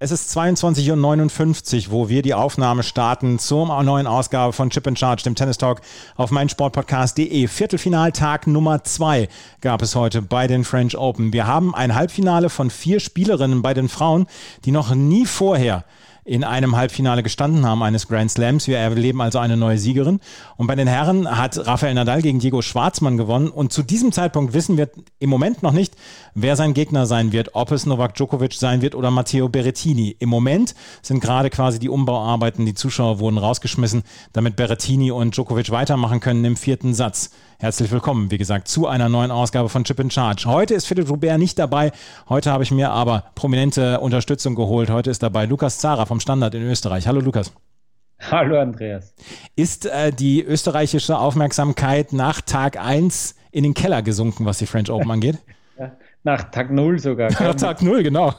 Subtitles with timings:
[0.00, 4.98] Es ist 22.59 Uhr, wo wir die Aufnahme starten zur neuen Ausgabe von Chip and
[4.98, 5.82] Charge, dem Tennis Talk
[6.16, 7.46] auf meinsportpodcast.de.
[7.46, 9.28] Viertelfinaltag Nummer zwei
[9.60, 11.32] gab es heute bei den French Open.
[11.32, 14.26] Wir haben ein Halbfinale von vier Spielerinnen bei den Frauen,
[14.64, 15.84] die noch nie vorher
[16.24, 18.66] in einem Halbfinale gestanden haben eines Grand Slams.
[18.66, 20.20] Wir erleben also eine neue Siegerin.
[20.56, 23.48] Und bei den Herren hat Rafael Nadal gegen Diego Schwarzmann gewonnen.
[23.48, 24.88] Und zu diesem Zeitpunkt wissen wir
[25.18, 25.94] im Moment noch nicht,
[26.34, 30.16] wer sein Gegner sein wird, ob es Novak Djokovic sein wird oder Matteo Berrettini.
[30.18, 34.02] Im Moment sind gerade quasi die Umbauarbeiten, die Zuschauer wurden rausgeschmissen,
[34.32, 37.30] damit Berrettini und Djokovic weitermachen können im vierten Satz.
[37.58, 40.44] Herzlich willkommen, wie gesagt, zu einer neuen Ausgabe von Chip in Charge.
[40.46, 41.92] Heute ist Philipp Robert nicht dabei.
[42.28, 44.90] Heute habe ich mir aber prominente Unterstützung geholt.
[44.90, 47.06] Heute ist dabei Lukas Zara vom Standard in Österreich.
[47.06, 47.52] Hallo Lukas.
[48.20, 49.14] Hallo Andreas.
[49.54, 54.90] Ist äh, die österreichische Aufmerksamkeit nach Tag 1 in den Keller gesunken, was die French
[54.90, 55.38] Open angeht?
[55.78, 55.92] Ja,
[56.24, 57.30] nach Tag 0 sogar.
[57.30, 58.32] Nach Tag 0, genau.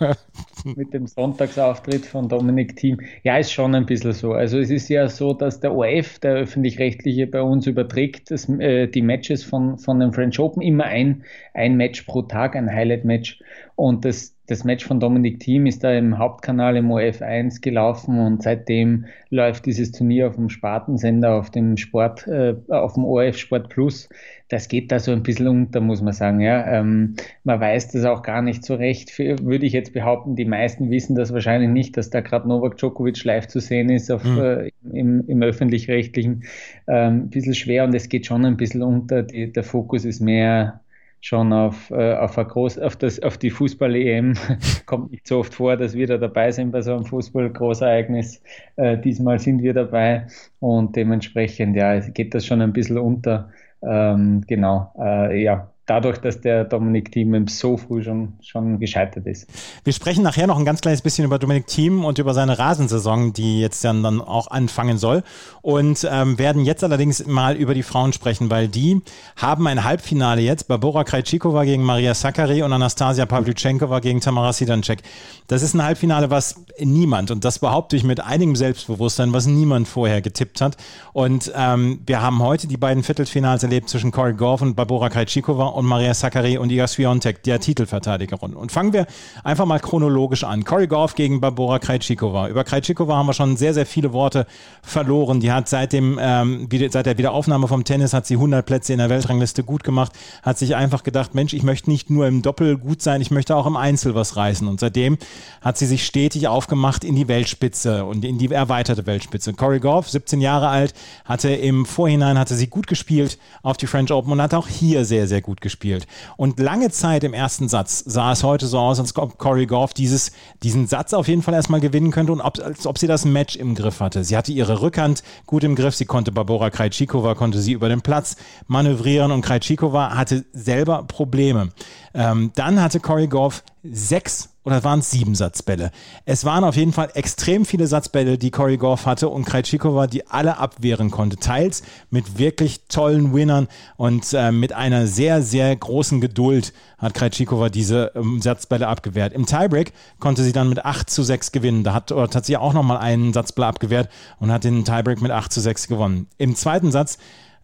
[0.75, 2.99] Mit dem Sonntagsauftritt von Dominik Thiem.
[3.23, 4.33] Ja, ist schon ein bisschen so.
[4.33, 8.87] Also es ist ja so, dass der OF, der öffentlich-rechtliche, bei uns überträgt das, äh,
[8.87, 13.39] die Matches von, von den French Open immer ein, ein Match pro Tag, ein Highlight-Match.
[13.75, 18.43] Und das, das Match von Dominik Thiem ist da im Hauptkanal im OF1 gelaufen und
[18.43, 23.69] seitdem läuft dieses Turnier auf dem Spartensender, auf dem Sport, äh, auf dem ORF Sport
[23.69, 24.07] Plus.
[24.47, 26.39] Das geht da so ein bisschen unter, muss man sagen.
[26.39, 26.65] Ja.
[26.67, 29.09] Ähm, man weiß das auch gar nicht so recht.
[29.09, 32.77] Für, würde ich jetzt behaupten, die meisten wissen das wahrscheinlich nicht, dass da gerade Novak
[32.77, 34.39] Djokovic live zu sehen ist auf, mhm.
[34.39, 36.43] äh, im, im öffentlich-rechtlichen.
[36.87, 39.23] Ähm, ein bisschen schwer und es geht schon ein bisschen unter.
[39.23, 40.81] Die, der Fokus ist mehr
[41.25, 44.35] schon auf, äh, auf, groß, auf, das, auf die Fußball-EM.
[44.85, 48.43] Kommt nicht so oft vor, dass wir da dabei sind bei so einem Fußball-Großereignis.
[48.75, 50.27] Äh, diesmal sind wir dabei
[50.59, 53.49] und dementsprechend ja, geht das schon ein bisschen unter.
[53.81, 59.47] Ähm, genau, äh, ja, dadurch, dass der Dominik Thiem so früh schon, schon gescheitert ist.
[59.83, 63.33] Wir sprechen nachher noch ein ganz kleines bisschen über Dominik Thiem und über seine Rasensaison,
[63.33, 65.23] die jetzt dann, dann auch anfangen soll.
[65.61, 69.01] Und ähm, werden jetzt allerdings mal über die Frauen sprechen, weil die
[69.35, 70.67] haben ein Halbfinale jetzt.
[70.67, 75.01] Barbora Krejcikova gegen Maria Sakkari und Anastasia Pavlyuchenkova gegen Tamara Sidancek.
[75.47, 79.87] Das ist ein Halbfinale, was niemand, und das behaupte ich mit einigem Selbstbewusstsein, was niemand
[79.87, 80.77] vorher getippt hat.
[81.13, 85.74] Und ähm, wir haben heute die beiden Viertelfinals erlebt zwischen Corey Goff und Barbora Krejcikova
[85.75, 88.53] und Maria Sakkari und Iga Swiatek, der Titelverteidigerin.
[88.53, 89.05] Und fangen wir
[89.43, 90.63] einfach mal chronologisch an.
[90.63, 92.49] Corey Goff gegen Barbora Krejcikova.
[92.49, 94.47] Über Krejcikova haben wir schon sehr, sehr viele Worte
[94.81, 95.39] verloren.
[95.39, 98.99] Die hat seit, dem, ähm, seit der Wiederaufnahme vom Tennis hat sie 100 Plätze in
[98.99, 102.77] der Weltrangliste gut gemacht, hat sich einfach gedacht, Mensch, ich möchte nicht nur im Doppel
[102.77, 104.67] gut sein, ich möchte auch im Einzel was reißen.
[104.67, 105.17] Und seitdem
[105.61, 109.53] hat sie sich stetig aufgemacht in die Weltspitze und in die erweiterte Weltspitze.
[109.53, 110.93] Corey Goff, 17 Jahre alt,
[111.25, 115.05] hatte im Vorhinein hatte sie gut gespielt auf die French Open und hat auch hier
[115.05, 116.05] sehr, sehr gut gespielt.
[116.37, 119.95] Und lange Zeit im ersten Satz sah es heute so aus, als ob Corey Goff
[119.95, 120.31] dieses,
[120.61, 123.55] diesen Satz auf jeden Fall erstmal gewinnen könnte und ob, als ob sie das Match
[123.55, 124.23] im Griff hatte.
[124.23, 128.01] Sie hatte ihre Rückhand gut im Griff, sie konnte Barbora Krejcikova, konnte sie über den
[128.01, 128.35] Platz
[128.67, 131.71] manövrieren und Krejcikova hatte selber Probleme.
[132.15, 135.91] Ähm, dann hatte Corey Goff sechs oder waren es sieben Satzbälle?
[136.23, 140.25] Es waren auf jeden Fall extrem viele Satzbälle, die Corey Goff hatte und Krejcikova, die
[140.27, 141.35] alle abwehren konnte.
[141.35, 143.67] Teils mit wirklich tollen Winnern
[143.97, 149.33] und äh, mit einer sehr, sehr großen Geduld hat Krejcikova diese ähm, Satzbälle abgewehrt.
[149.33, 151.83] Im Tiebreak konnte sie dann mit 8 zu 6 gewinnen.
[151.83, 154.09] Da hat, hat sie auch nochmal einen Satzball abgewehrt
[154.39, 156.27] und hat den Tiebreak mit 8 zu 6 gewonnen.
[156.37, 157.17] Im zweiten Satz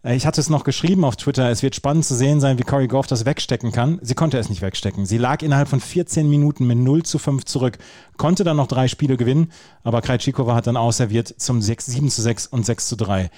[0.04, 2.88] ich hatte es noch geschrieben auf Twitter, es wird spannend zu sehen sein, wie Corey
[2.88, 4.00] Goff das wegstecken kann.
[4.02, 5.06] Sie konnte es nicht wegstecken.
[5.06, 7.78] Sie lag innerhalb von 14 Minuten mit 0 zu 5 zurück,
[8.16, 9.52] konnte dann noch drei Spiele gewinnen,
[9.84, 13.30] aber Krejcikova hat dann ausserviert zum 6, 7 zu 6 und 6 zu 3.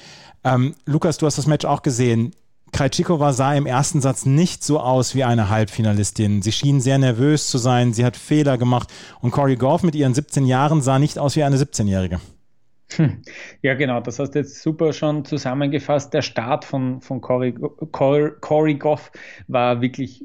[0.43, 2.34] Ähm, Lukas, du hast das Match auch gesehen.
[2.72, 6.40] Krejcikova sah im ersten Satz nicht so aus wie eine Halbfinalistin.
[6.40, 8.88] Sie schien sehr nervös zu sein, sie hat Fehler gemacht
[9.20, 12.20] und Corey Goff mit ihren 17 Jahren sah nicht aus wie eine 17-Jährige.
[13.62, 16.12] Ja, genau, das hast du jetzt super schon zusammengefasst.
[16.14, 17.52] Der Start von, von Corey,
[17.93, 19.11] Corey, Corey Goff
[19.49, 20.25] war wirklich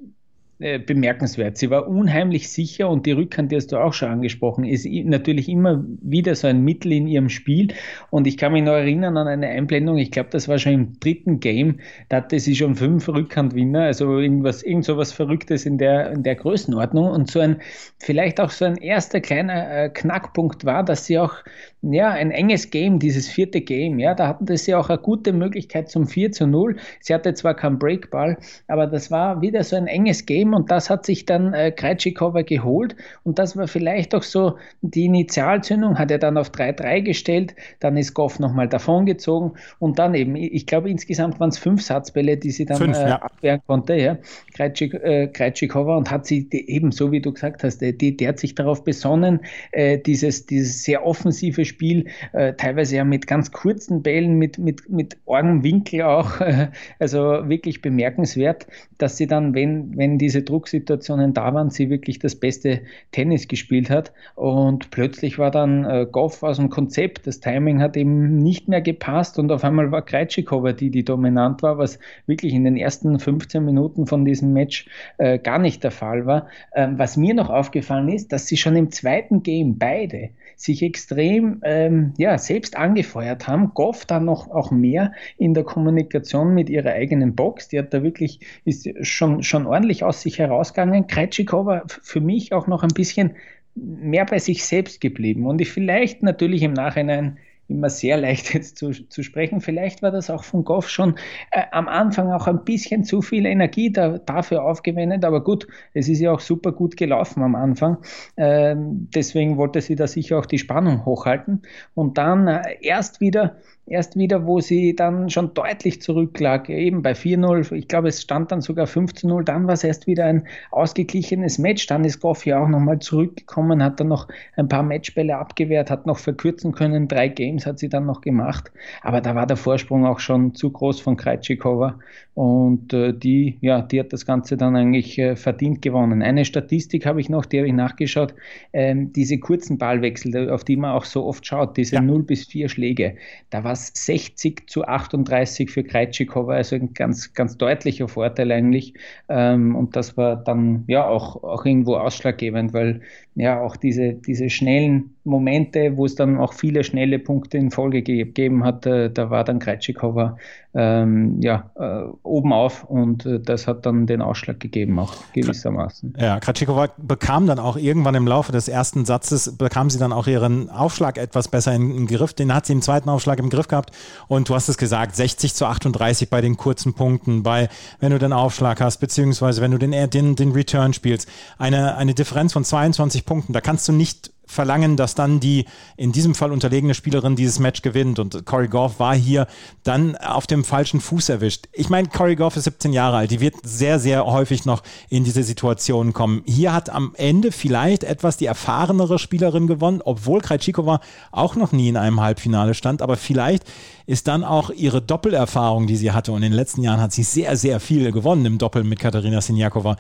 [0.62, 1.58] äh, bemerkenswert.
[1.58, 5.48] Sie war unheimlich sicher und die Rückhand, die hast du auch schon angesprochen, ist natürlich
[5.48, 7.70] immer wieder so ein Mittel in ihrem Spiel.
[8.10, 11.00] Und ich kann mich noch erinnern an eine Einblendung, ich glaube, das war schon im
[11.00, 11.80] dritten Game,
[12.10, 16.24] da hatte sie schon fünf Rückhandwinner, also irgendwas, irgend so was Verrücktes in der, in
[16.24, 17.10] der Größenordnung.
[17.10, 17.62] Und so ein,
[17.98, 21.36] vielleicht auch so ein erster kleiner äh, Knackpunkt war, dass sie auch
[21.82, 25.90] ja, ein enges Game, dieses vierte Game, ja, da hatten sie auch eine gute Möglichkeit
[25.90, 26.76] zum 4 zu 0.
[27.00, 30.90] Sie hatte zwar keinen Breakball, aber das war wieder so ein enges Game und das
[30.90, 36.12] hat sich dann äh, Krejcikova geholt und das war vielleicht auch so die Initialzündung, hat
[36.12, 40.90] er dann auf 3-3 gestellt, dann ist Goff nochmal davongezogen und dann eben, ich glaube
[40.90, 43.22] insgesamt waren es fünf Satzbälle, die sie dann fünf, äh, ja.
[43.22, 44.18] abwehren konnte, ja,
[44.54, 48.40] Krejcik, äh, Krejcikova und hat sie eben, so wie du gesagt hast, die, die hat
[48.40, 49.40] sich darauf besonnen,
[49.72, 54.90] äh, dieses, dieses sehr offensive Spiel, äh, teilweise ja mit ganz kurzen Bällen, mit, mit,
[54.90, 56.40] mit Augenwinkel auch.
[56.42, 56.70] Äh,
[57.00, 57.20] also
[57.50, 58.68] wirklich bemerkenswert,
[58.98, 62.82] dass sie dann, wenn, wenn diese Drucksituationen da waren, sie wirklich das beste
[63.12, 64.12] Tennis gespielt hat.
[64.36, 67.28] Und plötzlich war dann äh, Goff aus dem Konzept.
[67.28, 71.64] Das Timing hat eben nicht mehr gepasst und auf einmal war Krejcikova die, die dominant
[71.64, 74.88] war, was wirklich in den ersten 15 Minuten von diesem Match
[75.18, 76.48] äh, gar nicht der Fall war.
[76.74, 81.62] Ähm, was mir noch aufgefallen ist, dass sie schon im zweiten Game beide sich extrem
[81.64, 83.74] ähm, ja, selbst angefeuert haben.
[83.74, 87.70] Goff dann noch auch mehr in der Kommunikation mit ihrer eigenen Box.
[87.70, 91.08] Die hat da wirklich, ist schon, schon ordentlich aus sich herausgegangen.
[91.08, 93.36] Krejcikova für mich auch noch ein bisschen
[93.76, 95.48] mehr bei sich selbst geblieben.
[95.48, 97.40] Und ich vielleicht natürlich im Nachhinein
[97.70, 99.62] immer sehr leicht jetzt zu, zu sprechen.
[99.62, 101.16] Vielleicht war das auch von Goff schon
[101.52, 106.10] äh, am Anfang auch ein bisschen zu viel Energie da, dafür aufgewendet, aber gut, es
[106.10, 107.98] ist ja auch super gut gelaufen am Anfang.
[108.36, 111.62] Äh, deswegen wollte sie da sicher auch die Spannung hochhalten
[111.94, 113.58] und dann äh, erst wieder
[113.90, 118.52] erst wieder, wo sie dann schon deutlich zurücklag, eben bei 4-0, ich glaube, es stand
[118.52, 122.64] dann sogar 5-0, dann war es erst wieder ein ausgeglichenes Match, dann ist Goff ja
[122.64, 127.28] auch nochmal zurückgekommen, hat dann noch ein paar Matchbälle abgewehrt, hat noch verkürzen können, drei
[127.28, 128.72] Games hat sie dann noch gemacht,
[129.02, 132.00] aber da war der Vorsprung auch schon zu groß von Krejcikova
[132.40, 136.22] und äh, die, ja, die hat das Ganze dann eigentlich äh, verdient gewonnen.
[136.22, 138.34] Eine Statistik habe ich noch, die habe ich nachgeschaut,
[138.72, 142.02] ähm, diese kurzen Ballwechsel, auf die man auch so oft schaut, diese ja.
[142.02, 143.18] 0 bis 4 Schläge,
[143.50, 148.94] da war es 60 zu 38 für Krejcikova, also ein ganz, ganz deutlicher Vorteil eigentlich.
[149.28, 153.02] Ähm, und das war dann ja auch, auch irgendwo ausschlaggebend, weil
[153.40, 158.02] ja auch diese, diese schnellen Momente, wo es dann auch viele schnelle Punkte in Folge
[158.02, 160.38] gegeben hat, äh, da war dann Krejcikova
[160.74, 166.16] ähm, ja, äh, oben auf und äh, das hat dann den Ausschlag gegeben, auch gewissermaßen.
[166.20, 170.28] Ja, Krejcikova bekam dann auch irgendwann im Laufe des ersten Satzes, bekam sie dann auch
[170.28, 173.68] ihren Aufschlag etwas besser in den Griff, den hat sie im zweiten Aufschlag im Griff
[173.68, 173.92] gehabt.
[174.28, 177.70] Und du hast es gesagt, 60 zu 38 bei den kurzen Punkten, bei,
[178.00, 182.14] wenn du den Aufschlag hast, beziehungsweise wenn du den, den, den Return spielst, eine, eine
[182.14, 185.66] Differenz von 22 Punkten, da kannst du nicht verlangen, dass dann die
[185.96, 188.18] in diesem Fall unterlegene Spielerin dieses Match gewinnt.
[188.18, 189.46] Und Corey Goff war hier
[189.84, 191.68] dann auf dem falschen Fuß erwischt.
[191.72, 193.30] Ich meine, Corey Goff ist 17 Jahre alt.
[193.30, 196.42] Die wird sehr, sehr häufig noch in diese Situation kommen.
[196.48, 201.00] Hier hat am Ende vielleicht etwas die erfahrenere Spielerin gewonnen, obwohl Krejcikova
[201.32, 203.04] auch noch nie in einem Halbfinale stand.
[203.04, 203.66] Aber vielleicht
[204.08, 206.32] ist dann auch ihre Doppelerfahrung, die sie hatte.
[206.32, 209.42] Und in den letzten Jahren hat sie sehr, sehr viel gewonnen im Doppel mit Katharina
[209.42, 209.96] Sinjakova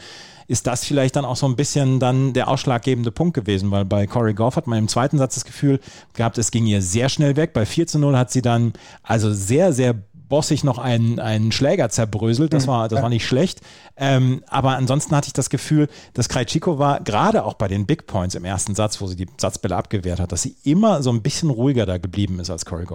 [0.50, 4.08] ist das vielleicht dann auch so ein bisschen dann der ausschlaggebende Punkt gewesen, weil bei
[4.08, 5.80] Corey Goff hat man im zweiten Satz das Gefühl
[6.16, 7.54] gehabt, es ging ihr sehr schnell weg.
[7.54, 8.74] Bei 4 zu 0 hat sie dann
[9.04, 9.94] also sehr, sehr
[10.28, 12.52] bossig noch einen, einen Schläger zerbröselt.
[12.52, 12.72] Das mhm.
[12.72, 13.62] war, das war nicht schlecht.
[13.96, 18.08] Ähm, aber ansonsten hatte ich das Gefühl, dass Krejciko war, gerade auch bei den Big
[18.08, 21.22] Points im ersten Satz, wo sie die Satzbälle abgewehrt hat, dass sie immer so ein
[21.22, 22.86] bisschen ruhiger da geblieben ist als Corey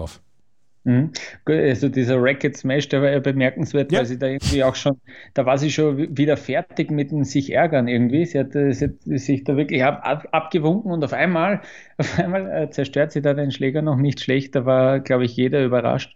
[0.85, 1.09] Mhm.
[1.45, 3.99] Also dieser Racket Smash, der war ja bemerkenswert, ja.
[3.99, 5.01] weil sie da irgendwie auch schon,
[5.33, 8.23] da war sie schon wieder fertig mit dem sich ärgern irgendwie.
[8.25, 11.61] Sie hat, sie hat sich da wirklich ab, ab, abgewunken und auf einmal,
[11.97, 14.53] auf einmal äh, zerstört sie da den Schläger noch nicht schlecht.
[14.53, 16.15] Da war, glaube ich, jeder überrascht.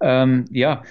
[0.00, 0.82] Ähm, ja,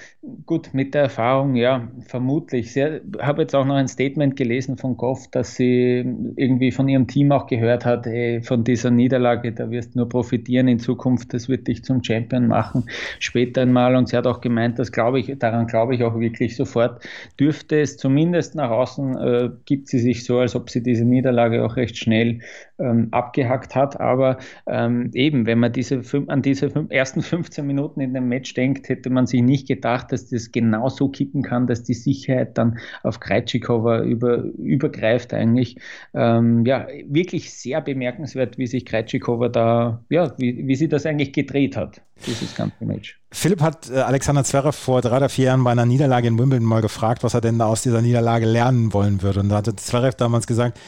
[0.46, 2.74] gut, mit der Erfahrung, ja, vermutlich.
[2.74, 2.82] Ich
[3.20, 5.98] habe jetzt auch noch ein Statement gelesen von Goff, dass sie
[6.36, 10.08] irgendwie von ihrem Team auch gehört hat, hey, von dieser Niederlage, da wirst du nur
[10.08, 12.86] profitieren in Zukunft, das wird dich zum Champion machen
[13.24, 13.96] später einmal.
[13.96, 17.02] Und sie hat auch gemeint, das glaube ich, daran glaube ich auch wirklich sofort,
[17.38, 21.64] dürfte es zumindest nach außen, äh, gibt sie sich so, als ob sie diese Niederlage
[21.64, 22.40] auch recht schnell
[22.78, 24.00] ähm, abgehackt hat.
[24.00, 28.88] Aber ähm, eben, wenn man diese, an diese ersten 15 Minuten in dem Match denkt,
[28.88, 32.78] hätte man sich nicht gedacht, dass das genau so kippen kann, dass die Sicherheit dann
[33.02, 35.76] auf Krejcikova über, übergreift eigentlich.
[36.14, 41.32] Ähm, ja, wirklich sehr bemerkenswert, wie sich Krejcikova da, ja, wie, wie sie das eigentlich
[41.32, 43.20] gedreht hat, dieses ganze Match.
[43.30, 46.66] Philipp hat äh, Alexander Zverev vor drei oder vier Jahren bei einer Niederlage in Wimbledon
[46.66, 49.40] mal gefragt, was er denn da aus dieser Niederlage lernen wollen würde.
[49.40, 50.78] Und da hatte Zverev damals gesagt,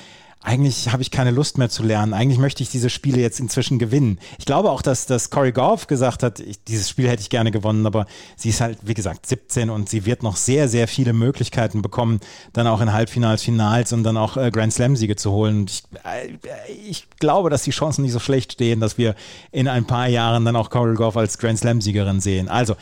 [0.43, 2.15] eigentlich habe ich keine Lust mehr zu lernen.
[2.15, 4.19] Eigentlich möchte ich diese Spiele jetzt inzwischen gewinnen.
[4.39, 7.51] Ich glaube auch, dass, dass Corey Goff gesagt hat, ich, dieses Spiel hätte ich gerne
[7.51, 8.07] gewonnen, aber
[8.37, 12.21] sie ist halt, wie gesagt, 17 und sie wird noch sehr, sehr viele Möglichkeiten bekommen,
[12.55, 15.67] dann auch in Halbfinals, Finals und dann auch äh, Grand Slam-Siege zu holen.
[15.69, 19.15] Ich, äh, ich glaube, dass die Chancen nicht so schlecht stehen, dass wir
[19.53, 22.49] in ein paar Jahren dann auch Corey Goff als Grand Slam-Siegerin sehen.
[22.49, 22.77] Also,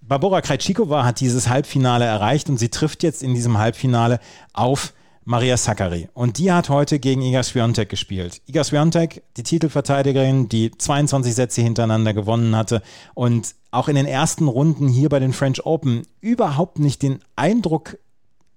[0.00, 4.20] Barbora Krejcikova hat dieses Halbfinale erreicht und sie trifft jetzt in diesem Halbfinale
[4.52, 4.92] auf
[5.24, 6.08] Maria Sakkari.
[6.14, 8.40] Und die hat heute gegen Iga Swiatek gespielt.
[8.46, 12.82] Iga Swiatek, die Titelverteidigerin, die 22 Sätze hintereinander gewonnen hatte
[13.14, 17.98] und auch in den ersten Runden hier bei den French Open überhaupt nicht den Eindruck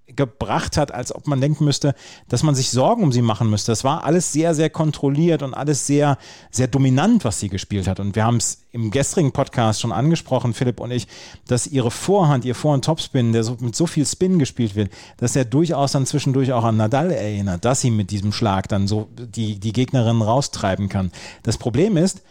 [0.07, 1.95] gebracht hat, als ob man denken müsste,
[2.27, 3.71] dass man sich Sorgen um sie machen müsste.
[3.71, 6.17] Das war alles sehr, sehr kontrolliert und alles sehr,
[6.51, 7.99] sehr dominant, was sie gespielt hat.
[7.99, 11.07] Und wir haben es im gestrigen Podcast schon angesprochen, Philipp und ich,
[11.47, 15.45] dass ihre Vorhand, ihr Vorhand-Topspin, der so, mit so viel Spin gespielt wird, dass er
[15.45, 19.59] durchaus dann zwischendurch auch an Nadal erinnert, dass sie mit diesem Schlag dann so die,
[19.59, 21.11] die Gegnerin raustreiben kann.
[21.43, 22.23] Das Problem ist,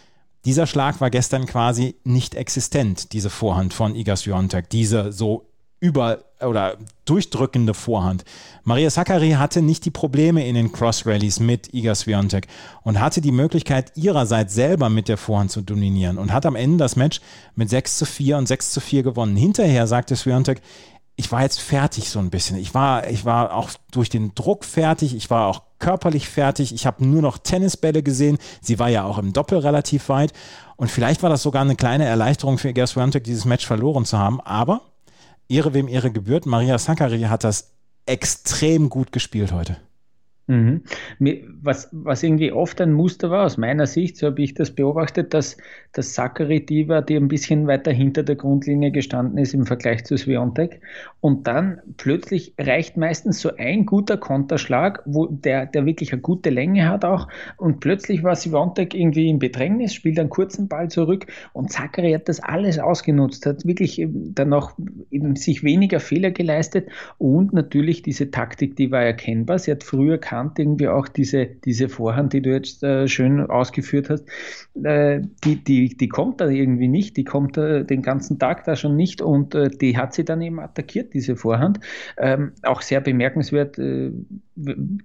[0.45, 5.47] dieser Schlag war gestern quasi nicht existent, diese Vorhand von Iga Swiatek, diese so
[5.79, 8.25] über oder durchdrückende Vorhand.
[8.65, 12.47] Maria Sakkari hatte nicht die Probleme in den Cross-Rallies mit Iga Swiatek
[12.83, 16.79] und hatte die Möglichkeit ihrerseits selber mit der Vorhand zu dominieren und hat am Ende
[16.79, 17.21] das Match
[17.55, 19.37] mit 6 zu 4 und 6 zu 4 gewonnen.
[19.37, 20.61] Hinterher sagte Swiatek,
[21.17, 22.57] ich war jetzt fertig so ein bisschen.
[22.57, 26.87] Ich war, ich war auch durch den Druck fertig, ich war auch körperlich fertig, ich
[26.87, 28.39] habe nur noch Tennisbälle gesehen.
[28.61, 30.33] Sie war ja auch im Doppel relativ weit
[30.77, 34.19] und vielleicht war das sogar eine kleine Erleichterung für Iga Swiatek, dieses Match verloren zu
[34.19, 34.92] haben, aber
[35.53, 36.47] Ehre wem Ehre gebührt.
[36.47, 37.73] Maria Sakkari hat das
[38.07, 39.77] extrem gut gespielt heute.
[40.49, 40.83] Mhm.
[41.63, 45.33] Was, was irgendwie oft ein Muster war, aus meiner Sicht, so habe ich das beobachtet,
[45.35, 45.57] dass,
[45.93, 50.05] dass Zachary die war, die ein bisschen weiter hinter der Grundlinie gestanden ist im Vergleich
[50.05, 50.81] zu Sviontek.
[51.21, 56.51] Und dann plötzlich reicht meistens so ein guter Konterschlag, wo der, der wirklich eine gute
[56.51, 57.29] Länge hat auch.
[57.57, 62.29] Und plötzlich war Sviontek irgendwie im Bedrängnis, spielt einen kurzen Ball zurück und Zachary hat
[62.29, 64.77] das alles ausgenutzt, hat wirklich dann noch
[65.11, 69.59] eben sich weniger Fehler geleistet und natürlich diese Taktik, die war erkennbar.
[69.61, 74.09] Sie hat früher erkannt, irgendwie auch diese, diese Vorhand, die du jetzt äh, schön ausgeführt
[74.11, 74.27] hast,
[74.83, 78.77] äh, die, die, die kommt da irgendwie nicht, die kommt äh, den ganzen Tag da
[78.77, 81.81] schon nicht und äh, die hat sie dann eben attackiert, diese Vorhand.
[82.19, 84.11] Ähm, auch sehr bemerkenswert, äh,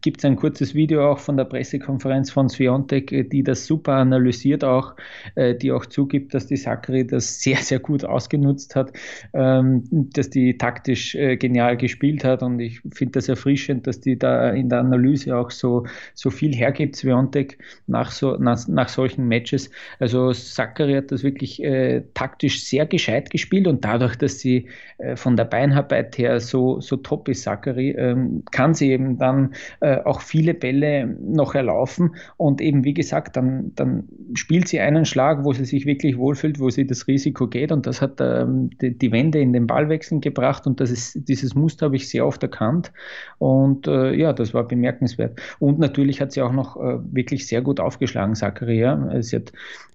[0.02, 3.94] gibt es ein kurzes Video auch von der Pressekonferenz von Sviontek, äh, die das super
[3.94, 4.96] analysiert auch,
[5.36, 8.94] die auch zugibt, dass die Sakri das sehr, sehr gut ausgenutzt hat,
[9.34, 14.50] ähm, dass die taktisch genial gespielt hat und ich finde das erfrischend, dass die da
[14.52, 17.58] in der Analyse Analyse auch so, so viel hergibt, Sviontek,
[17.88, 19.70] nach, so, nach, nach solchen Matches.
[20.00, 25.16] Also Zachary hat das wirklich äh, taktisch sehr gescheit gespielt und dadurch, dass sie äh,
[25.16, 29.98] von der Beinarbeit her so, so top ist, Zachary, ähm, kann sie eben dann äh,
[30.04, 35.44] auch viele Bälle noch erlaufen und eben, wie gesagt, dann, dann spielt sie einen Schlag,
[35.44, 38.98] wo sie sich wirklich wohlfühlt, wo sie das Risiko geht und das hat ähm, die,
[38.98, 42.44] die Wende in den Ballwechseln gebracht und das ist, dieses Muster habe ich sehr oft
[42.44, 42.92] erkannt
[43.38, 45.40] und äh, ja, das war bemerkenswert bemerkenswert.
[45.60, 49.22] Und natürlich hat sie auch noch äh, wirklich sehr gut aufgeschlagen, Zakaria.
[49.22, 49.54] Sie hat,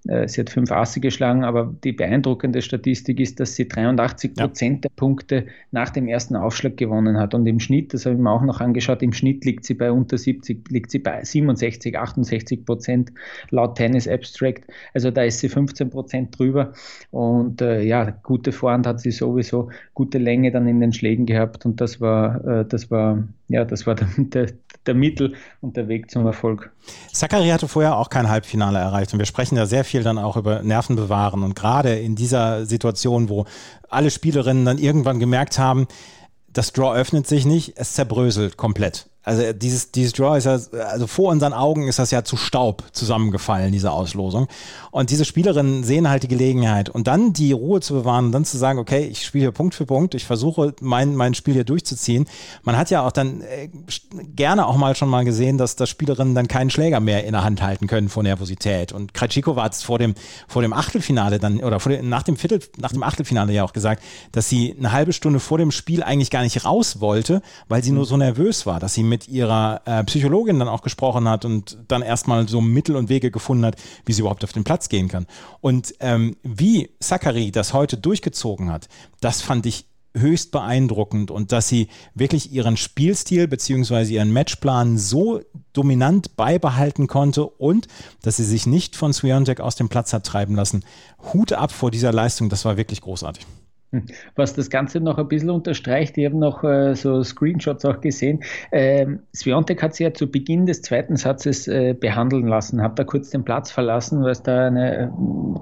[0.08, 4.84] äh, sie hat fünf Asse geschlagen, aber die beeindruckende Statistik ist, dass sie 83 Prozent
[4.84, 4.88] ja.
[4.88, 7.34] der Punkte nach dem ersten Aufschlag gewonnen hat.
[7.34, 9.90] Und im Schnitt, das habe ich mir auch noch angeschaut, im Schnitt liegt sie bei
[9.90, 13.12] unter 70, liegt sie bei 67, 68 Prozent
[13.50, 14.64] laut Tennis Abstract.
[14.94, 16.72] Also da ist sie 15 Prozent drüber.
[17.10, 21.66] Und äh, ja, gute Vorhand hat sie sowieso, gute Länge dann in den Schlägen gehabt.
[21.66, 24.52] Und das war, äh, das war, ja, das war der, der,
[24.86, 26.72] der Mittel und der Weg zum Erfolg.
[27.12, 30.36] Zachary hatte vorher auch kein Halbfinale erreicht und wir sprechen ja sehr viel dann auch
[30.36, 33.46] über Nerven bewahren und gerade in dieser Situation, wo
[33.88, 35.86] alle Spielerinnen dann irgendwann gemerkt haben,
[36.52, 39.08] das Draw öffnet sich nicht, es zerbröselt komplett.
[39.24, 42.82] Also dieses, dieses Draw ist ja, also vor unseren Augen ist das ja zu Staub
[42.92, 44.48] zusammengefallen, diese Auslosung.
[44.90, 46.88] Und diese Spielerinnen sehen halt die Gelegenheit.
[46.88, 49.76] Und dann die Ruhe zu bewahren und dann zu sagen, okay, ich spiele hier Punkt
[49.76, 52.26] für Punkt, ich versuche mein, mein Spiel hier durchzuziehen.
[52.64, 53.68] Man hat ja auch dann äh,
[54.34, 57.44] gerne auch mal schon mal gesehen, dass, dass Spielerinnen dann keinen Schläger mehr in der
[57.44, 58.92] Hand halten können vor Nervosität.
[58.92, 60.14] Und Krajcikova hat es vor dem,
[60.48, 63.72] vor dem Achtelfinale dann, oder vor dem, nach dem Viertel, nach dem Achtelfinale ja auch
[63.72, 64.02] gesagt,
[64.32, 67.92] dass sie eine halbe Stunde vor dem Spiel eigentlich gar nicht raus wollte, weil sie
[67.92, 71.76] nur so nervös war, dass sie mit ihrer äh, Psychologin dann auch gesprochen hat und
[71.86, 73.76] dann erstmal so Mittel und Wege gefunden hat,
[74.06, 75.26] wie sie überhaupt auf den Platz gehen kann.
[75.60, 78.88] Und ähm, wie Zachary das heute durchgezogen hat,
[79.20, 79.84] das fand ich
[80.16, 84.14] höchst beeindruckend und dass sie wirklich ihren Spielstil bzw.
[84.14, 85.42] ihren Matchplan so
[85.74, 87.88] dominant beibehalten konnte und
[88.22, 90.84] dass sie sich nicht von Swiatek aus dem Platz hat treiben lassen.
[91.34, 93.46] Hut ab vor dieser Leistung, das war wirklich großartig.
[94.36, 98.42] Was das Ganze noch ein bisschen unterstreicht, ich habe noch äh, so Screenshots auch gesehen.
[98.72, 103.04] Ähm, Sviontek hat sie ja zu Beginn des zweiten Satzes äh, behandeln lassen, hat da
[103.04, 105.12] kurz den Platz verlassen, weil es da eine,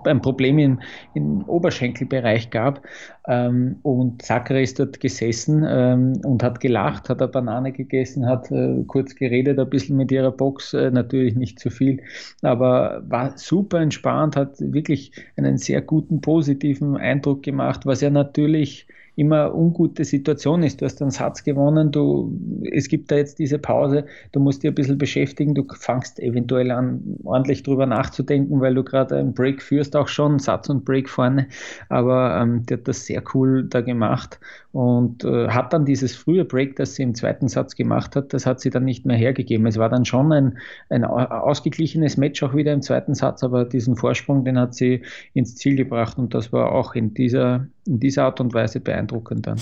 [0.05, 0.81] äh, ein Problem im,
[1.15, 2.83] im Oberschenkelbereich gab.
[3.31, 8.51] Ähm, und Zachary ist dort gesessen ähm, und hat gelacht, hat eine Banane gegessen, hat
[8.51, 12.03] äh, kurz geredet, ein bisschen mit ihrer Box, äh, natürlich nicht zu viel,
[12.43, 18.89] aber war super entspannt, hat wirklich einen sehr guten, positiven Eindruck gemacht, was ja natürlich
[19.21, 20.81] immer ungute Situation ist.
[20.81, 22.33] Du hast einen Satz gewonnen, du,
[22.73, 26.71] es gibt da jetzt diese Pause, du musst dich ein bisschen beschäftigen, du fangst eventuell
[26.71, 31.11] an, ordentlich drüber nachzudenken, weil du gerade einen Break führst, auch schon, Satz und Break
[31.11, 31.49] vorne.
[31.91, 34.41] Aber ähm, der hat das sehr cool da gemacht
[34.73, 38.47] und äh, hat dann dieses frühe Break, das sie im zweiten Satz gemacht hat, das
[38.47, 39.67] hat sie dann nicht mehr hergegeben.
[39.67, 40.57] Es war dann schon ein,
[40.89, 45.03] ein ausgeglichenes Match auch wieder im zweiten Satz, aber diesen Vorsprung, den hat sie
[45.35, 49.10] ins Ziel gebracht und das war auch in dieser, in dieser Art und Weise beeindruckend
[49.43, 49.61] dann.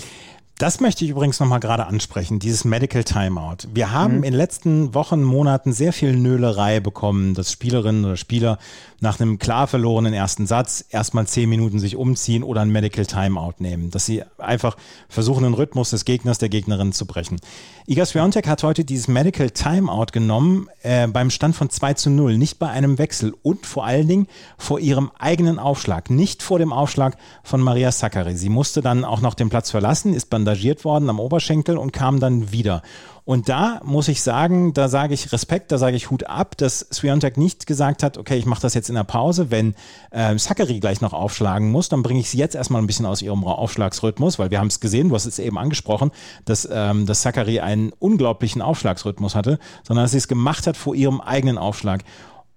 [0.59, 3.69] Das möchte ich übrigens nochmal gerade ansprechen, dieses Medical Timeout.
[3.73, 4.23] Wir haben mhm.
[4.25, 8.57] in den letzten Wochen, Monaten sehr viel Nölerei bekommen, dass Spielerinnen oder Spieler
[8.99, 13.53] nach einem klar verlorenen ersten Satz erstmal zehn Minuten sich umziehen oder ein Medical Timeout
[13.59, 14.75] nehmen, dass sie einfach
[15.07, 17.39] versuchen, den Rhythmus des Gegners, der Gegnerin zu brechen.
[17.87, 22.37] Iga Swiatek hat heute dieses Medical Timeout genommen äh, beim Stand von 2 zu 0,
[22.37, 26.73] nicht bei einem Wechsel und vor allen Dingen vor ihrem eigenen Aufschlag, nicht vor dem
[26.73, 28.35] Aufschlag von Maria Sakkari.
[28.35, 32.19] Sie musste dann auch noch den Platz verlassen, ist bandagiert worden am Oberschenkel und kam
[32.19, 32.81] dann wieder.
[33.23, 36.87] Und da muss ich sagen, da sage ich Respekt, da sage ich Hut ab, dass
[36.91, 39.75] Swiatek nicht gesagt hat, okay, ich mache das jetzt in der Pause, wenn
[40.09, 43.21] äh, Zachary gleich noch aufschlagen muss, dann bringe ich sie jetzt erstmal ein bisschen aus
[43.21, 46.09] ihrem Aufschlagsrhythmus, weil wir haben es gesehen, du hast es eben angesprochen,
[46.45, 50.95] dass, ähm, dass Zachary einen unglaublichen Aufschlagsrhythmus hatte, sondern dass sie es gemacht hat vor
[50.95, 52.03] ihrem eigenen Aufschlag.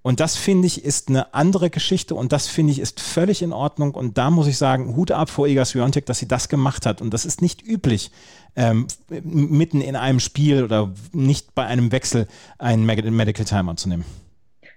[0.03, 3.53] Und das finde ich ist eine andere Geschichte und das finde ich ist völlig in
[3.53, 3.95] Ordnung.
[3.95, 7.01] Und da muss ich sagen, Hut ab vor Iga Swiatek, dass sie das gemacht hat.
[7.01, 8.11] Und das ist nicht üblich,
[8.57, 8.89] ähm,
[9.23, 12.27] mitten in einem Spiel oder nicht bei einem Wechsel
[12.59, 14.05] einen Medical Timer zu nehmen.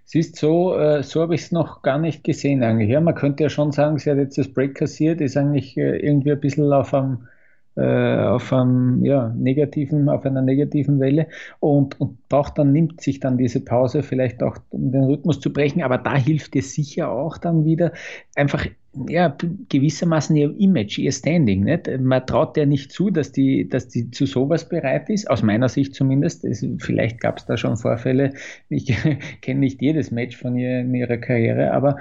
[0.06, 2.90] Siehst so, äh, so habe ich es noch gar nicht gesehen eigentlich.
[2.90, 5.98] Ja, man könnte ja schon sagen, sie hat jetzt das Break kassiert, ist eigentlich äh,
[5.98, 7.28] irgendwie ein bisschen auf einem
[7.82, 11.28] auf einem ja, negativen, auf einer negativen Welle.
[11.60, 15.52] Und, und braucht dann, nimmt sich dann diese Pause vielleicht auch, um den Rhythmus zu
[15.52, 17.92] brechen, aber da hilft es sicher auch dann wieder,
[18.36, 18.66] einfach
[19.08, 19.36] ja,
[19.70, 21.64] gewissermaßen ihr Image, ihr Standing.
[21.64, 21.90] Nicht?
[22.00, 25.70] Man traut der nicht zu, dass die, dass die zu sowas bereit ist, aus meiner
[25.70, 26.46] Sicht zumindest.
[26.46, 28.34] Es, vielleicht gab es da schon Vorfälle.
[28.70, 28.96] Ich
[29.42, 31.98] kenne nicht jedes Match von ihr in ihrer Karriere, aber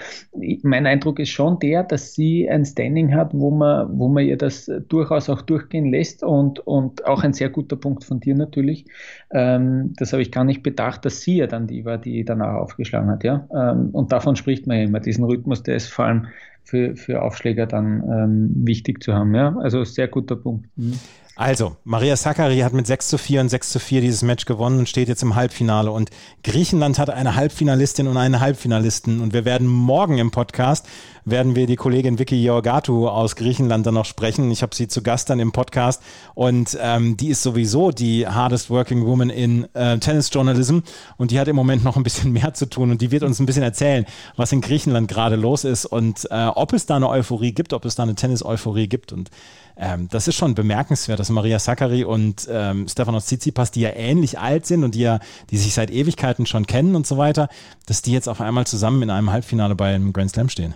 [0.63, 4.37] mein Eindruck ist schon der, dass sie ein Standing hat, wo man, wo man ihr
[4.37, 8.87] das durchaus auch durchgehen lässt und, und auch ein sehr guter Punkt von dir natürlich.
[9.33, 12.55] Ähm, das habe ich gar nicht bedacht, dass sie ja dann die war, die danach
[12.55, 13.25] aufgeschlagen hat.
[13.25, 13.49] Ja?
[13.55, 16.27] Ähm, und davon spricht man ja immer, diesen Rhythmus, der ist vor allem
[16.65, 19.35] für, für Aufschläger dann ähm, wichtig zu haben.
[19.35, 19.57] Ja?
[19.59, 20.67] Also sehr guter Punkt.
[20.77, 20.99] Mhm.
[21.37, 24.79] Also, Maria Sakkari hat mit 6 zu 4 und 6 zu 4 dieses Match gewonnen
[24.79, 25.91] und steht jetzt im Halbfinale.
[25.91, 26.11] Und
[26.45, 29.21] Griechenland hat eine Halbfinalistin und einen Halbfinalisten.
[29.21, 30.87] Und wir werden morgen im Podcast,
[31.25, 34.49] werden wir die Kollegin Vicky Georgatou aus Griechenland dann noch sprechen.
[34.53, 36.03] Ich habe sie zu Gast dann im Podcast.
[36.35, 40.81] Und ähm, die ist sowieso die hardest working woman in äh, Tennis Journalism.
[41.17, 42.93] Und die hat im Moment noch ein bisschen mehr zu tun.
[42.93, 46.47] Und die wird uns ein bisschen erzählen, was in Griechenland gerade los ist und äh,
[46.47, 49.13] ob es da eine Euphorie gibt, ob es da eine Tennis-Euphorie gibt.
[49.13, 49.31] Und
[49.77, 54.39] ähm, das ist schon bemerkenswert, dass Maria Sakkari und ähm, Stefanos Tsitsipas, die ja ähnlich
[54.39, 57.49] alt sind und die ja, die sich seit Ewigkeiten schon kennen und so weiter,
[57.87, 60.75] dass die jetzt auf einmal zusammen in einem Halbfinale bei einem Grand Slam stehen.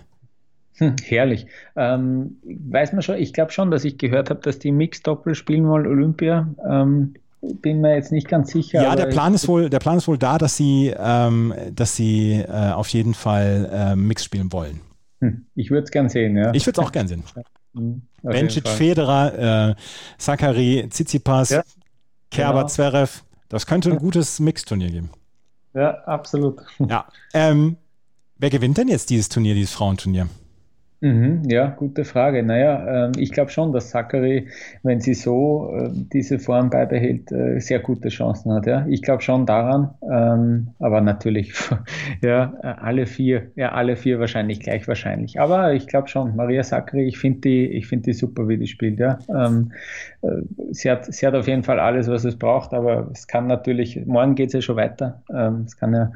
[0.79, 1.47] Hm, herrlich.
[1.77, 5.67] Ähm, weiß man schon, ich glaube schon, dass ich gehört habe, dass die Mix-Doppel spielen
[5.67, 6.49] wollen, Olympia.
[6.69, 8.83] Ähm, bin mir jetzt nicht ganz sicher.
[8.83, 12.35] Ja, der Plan ist wohl, der Plan ist wohl da, dass sie, ähm, dass sie
[12.35, 14.81] äh, auf jeden Fall äh, Mix spielen wollen.
[15.21, 16.53] Hm, ich würde es gern sehen, ja.
[16.55, 17.23] Ich würde es auch gern sehen.
[17.73, 19.75] Mhm, Bencic, Federer, äh,
[20.19, 21.63] Sakari, Tsitsipas, ja,
[22.31, 22.69] Kerber, genau.
[22.69, 23.23] Zverev.
[23.49, 25.11] Das könnte ein gutes Mixturnier geben.
[25.75, 26.61] Ja, absolut.
[26.79, 27.07] Ja.
[27.33, 27.77] Ähm,
[28.37, 30.29] wer gewinnt denn jetzt dieses Turnier, dieses Frauenturnier?
[31.01, 32.43] Mhm, ja, gute Frage.
[32.43, 34.49] Naja, ähm, ich glaube schon, dass Zachary,
[34.83, 38.67] wenn sie so äh, diese Form beibehält, äh, sehr gute Chancen hat.
[38.67, 39.91] Ja, ich glaube schon daran.
[40.03, 41.55] Ähm, aber natürlich,
[42.21, 45.39] ja, alle vier, ja, alle vier wahrscheinlich gleich wahrscheinlich.
[45.39, 48.67] Aber ich glaube schon, Maria Zachary, ich finde die, ich finde die super, wie die
[48.67, 48.99] spielt.
[48.99, 49.71] Ja, ähm,
[50.23, 50.29] äh,
[50.73, 52.73] sie hat, sie hat auf jeden Fall alles, was es braucht.
[52.75, 55.23] Aber es kann natürlich, morgen geht es ja schon weiter.
[55.65, 56.11] Es kann ja,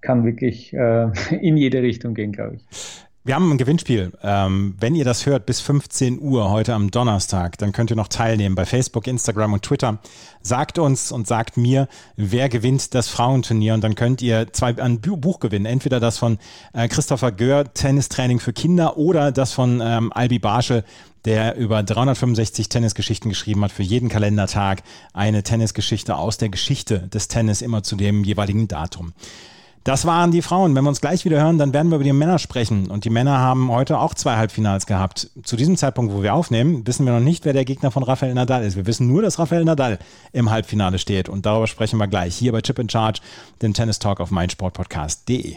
[0.00, 1.08] kann wirklich äh,
[1.40, 3.07] in jede Richtung gehen, glaube ich.
[3.24, 4.12] Wir haben ein Gewinnspiel.
[4.22, 8.08] Ähm, wenn ihr das hört, bis 15 Uhr heute am Donnerstag, dann könnt ihr noch
[8.08, 9.98] teilnehmen bei Facebook, Instagram und Twitter.
[10.40, 15.00] Sagt uns und sagt mir, wer gewinnt das Frauenturnier und dann könnt ihr zwei ein
[15.00, 15.66] Buch gewinnen.
[15.66, 16.38] Entweder das von
[16.72, 20.84] äh, Christopher Gör, Tennistraining für Kinder oder das von ähm, Albi Barschel,
[21.24, 27.28] der über 365 Tennisgeschichten geschrieben hat, für jeden Kalendertag eine Tennisgeschichte aus der Geschichte des
[27.28, 29.12] Tennis, immer zu dem jeweiligen Datum.
[29.88, 30.74] Das waren die Frauen.
[30.74, 32.90] Wenn wir uns gleich wieder hören, dann werden wir über die Männer sprechen.
[32.90, 35.30] Und die Männer haben heute auch zwei Halbfinals gehabt.
[35.44, 38.34] Zu diesem Zeitpunkt, wo wir aufnehmen, wissen wir noch nicht, wer der Gegner von Rafael
[38.34, 38.76] Nadal ist.
[38.76, 39.98] Wir wissen nur, dass Rafael Nadal
[40.34, 41.30] im Halbfinale steht.
[41.30, 43.20] Und darüber sprechen wir gleich hier bei Chip in Charge,
[43.62, 45.56] dem Tennis Talk auf meinsportpodcast.de.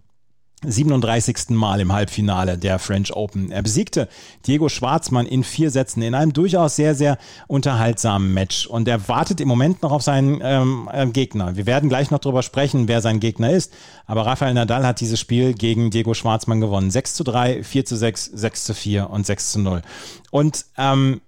[0.63, 1.49] 37.
[1.49, 3.51] Mal im Halbfinale der French Open.
[3.51, 4.07] Er besiegte
[4.45, 8.67] Diego Schwarzmann in vier Sätzen in einem durchaus sehr, sehr unterhaltsamen Match.
[8.67, 11.55] Und er wartet im Moment noch auf seinen ähm, äh, Gegner.
[11.55, 13.73] Wir werden gleich noch darüber sprechen, wer sein Gegner ist.
[14.05, 16.91] Aber Rafael Nadal hat dieses Spiel gegen Diego Schwarzmann gewonnen.
[16.91, 19.81] 6 zu 3, 4 zu 6, 6 zu 4 und 6 zu 0.
[20.29, 21.21] Und ähm,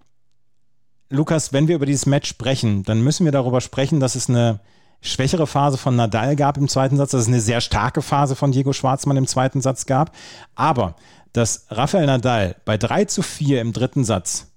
[1.09, 4.59] Lukas, wenn wir über dieses Match sprechen, dann müssen wir darüber sprechen, dass es eine
[5.03, 8.51] schwächere Phase von Nadal gab im zweiten Satz, dass es eine sehr starke Phase von
[8.51, 10.15] Diego Schwarzmann im zweiten Satz gab.
[10.55, 10.95] Aber
[11.33, 14.47] dass Rafael Nadal bei 3 zu 4 im dritten Satz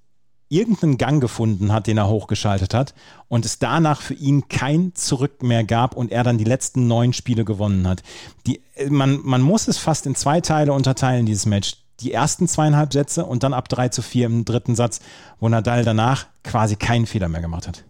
[0.49, 2.95] irgendeinen Gang gefunden hat, den er hochgeschaltet hat
[3.29, 7.13] und es danach für ihn kein Zurück mehr gab und er dann die letzten neun
[7.13, 8.03] Spiele gewonnen hat.
[8.47, 11.79] Die, man, man muss es fast in zwei Teile unterteilen, dieses Match.
[12.01, 15.01] Die ersten zweieinhalb Sätze und dann ab 3 zu 4 im dritten Satz,
[15.41, 17.85] wo Nadal danach quasi keinen Fehler mehr gemacht hat.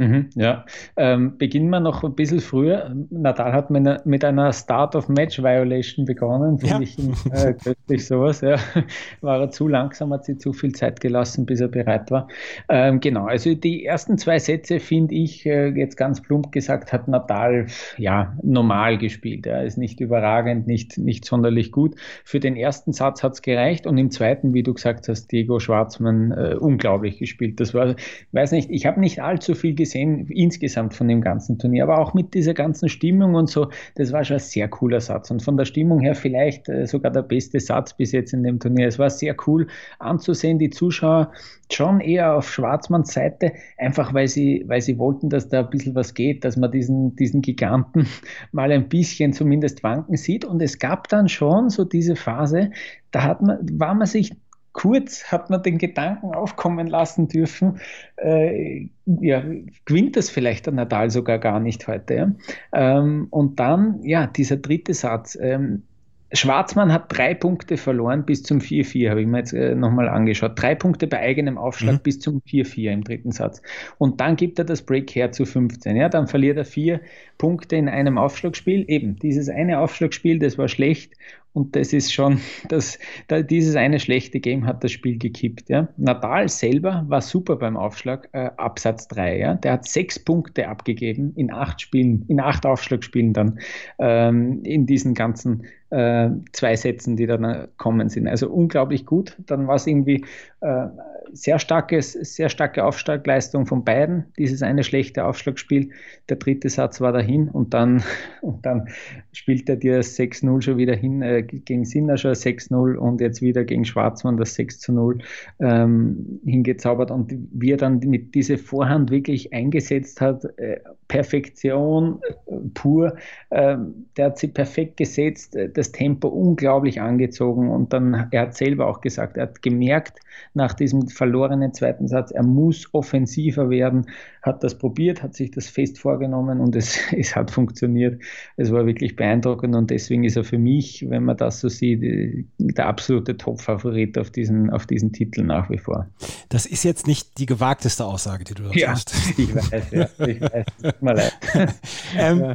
[0.00, 0.64] Mhm, ja,
[0.96, 2.94] ähm, beginnen wir noch ein bisschen früher.
[3.10, 6.80] Nadal hat mit einer, mit einer Start of Match Violation begonnen, finde ja.
[6.80, 6.96] ich
[7.32, 8.40] äh, köstlich sowas.
[8.40, 8.58] Ja.
[9.22, 12.28] War er zu langsam, hat sie zu viel Zeit gelassen, bis er bereit war.
[12.68, 17.08] Ähm, genau, also die ersten zwei Sätze finde ich, äh, jetzt ganz plump gesagt, hat
[17.08, 19.46] Nadal ja normal gespielt.
[19.46, 21.96] Er ist nicht überragend, nicht, nicht sonderlich gut.
[22.24, 25.58] Für den ersten Satz hat es gereicht und im zweiten, wie du gesagt hast, Diego
[25.58, 27.58] Schwarzmann äh, unglaublich gespielt.
[27.58, 27.96] Das war,
[28.30, 31.98] weiß nicht, ich habe nicht allzu viel gesehen gesehen, insgesamt von dem ganzen Turnier, aber
[31.98, 35.30] auch mit dieser ganzen Stimmung und so, das war schon ein sehr cooler Satz.
[35.30, 38.60] Und von der Stimmung her vielleicht äh, sogar der beste Satz bis jetzt in dem
[38.60, 38.86] Turnier.
[38.88, 39.66] Es war sehr cool
[39.98, 41.32] anzusehen, die Zuschauer
[41.72, 45.94] schon eher auf Schwarzmanns Seite, einfach weil sie, weil sie wollten, dass da ein bisschen
[45.94, 48.06] was geht, dass man diesen, diesen Giganten
[48.52, 50.44] mal ein bisschen zumindest wanken sieht.
[50.44, 52.70] Und es gab dann schon so diese Phase,
[53.10, 54.32] da hat man, war man sich
[54.78, 57.80] kurz hat man den Gedanken aufkommen lassen dürfen,
[58.16, 59.42] äh, ja,
[59.84, 62.14] gewinnt das vielleicht der Nadal sogar gar nicht heute.
[62.14, 62.32] Ja?
[62.72, 65.36] Ähm, und dann, ja, dieser dritte Satz.
[65.40, 65.82] Ähm,
[66.30, 70.52] Schwarzmann hat drei Punkte verloren bis zum 4-4, habe ich mir jetzt äh, nochmal angeschaut.
[70.60, 72.02] Drei Punkte bei eigenem Aufschlag mhm.
[72.02, 73.62] bis zum 4-4 im dritten Satz.
[73.96, 75.96] Und dann gibt er das Break her zu 15.
[75.96, 77.00] Ja, dann verliert er vier
[77.38, 78.84] Punkte in einem Aufschlagspiel.
[78.88, 81.14] Eben, dieses eine Aufschlagspiel, das war schlecht
[81.52, 85.68] und das ist schon, das, da, dieses eine schlechte Game hat das Spiel gekippt.
[85.68, 85.88] Ja.
[85.96, 89.38] Nadal selber war super beim Aufschlag, äh, Absatz 3.
[89.38, 89.54] Ja.
[89.54, 93.58] Der hat sechs Punkte abgegeben in acht Spielen, in acht Aufschlagspielen dann
[93.98, 98.28] ähm, in diesen ganzen äh, zwei Sätzen, die dann kommen sind.
[98.28, 99.36] Also unglaublich gut.
[99.46, 100.24] Dann war es irgendwie
[100.60, 100.86] äh,
[101.32, 104.24] sehr, starkes, sehr starke Aufschlagleistung von beiden.
[104.38, 105.90] Dieses eine schlechte Aufschlagspiel.
[106.28, 108.02] Der dritte Satz war dahin und dann,
[108.42, 108.88] und dann
[109.32, 113.64] spielt er dir 6-0 schon wieder hin äh, gegen Sinner schon 6-0 und jetzt wieder
[113.64, 115.20] gegen Schwarzmann das 6-0
[115.60, 117.10] ähm, hingezaubert.
[117.10, 123.16] Und wie er dann mit dieser Vorhand wirklich eingesetzt hat, äh, Perfektion äh, pur,
[123.50, 128.54] ähm, der hat sie perfekt gesetzt, äh, das Tempo unglaublich angezogen und dann, er hat
[128.54, 130.20] selber auch gesagt, er hat gemerkt
[130.54, 134.06] nach diesem verlorenen zweiten Satz, er muss offensiver werden,
[134.42, 138.22] hat das probiert, hat sich das fest vorgenommen und es, es hat funktioniert.
[138.56, 142.02] Es war wirklich beeindruckend und deswegen ist er für mich, wenn man das so sieht,
[142.02, 146.08] äh, der absolute Top-Favorit auf diesen, auf diesen Titel nach wie vor.
[146.48, 149.14] Das ist jetzt nicht die gewagteste Aussage, die du da ja, hast.
[149.38, 150.64] Ich weiß, ja, ich weiß.
[150.82, 151.32] Tut mir leid.
[152.18, 152.54] ähm, ja.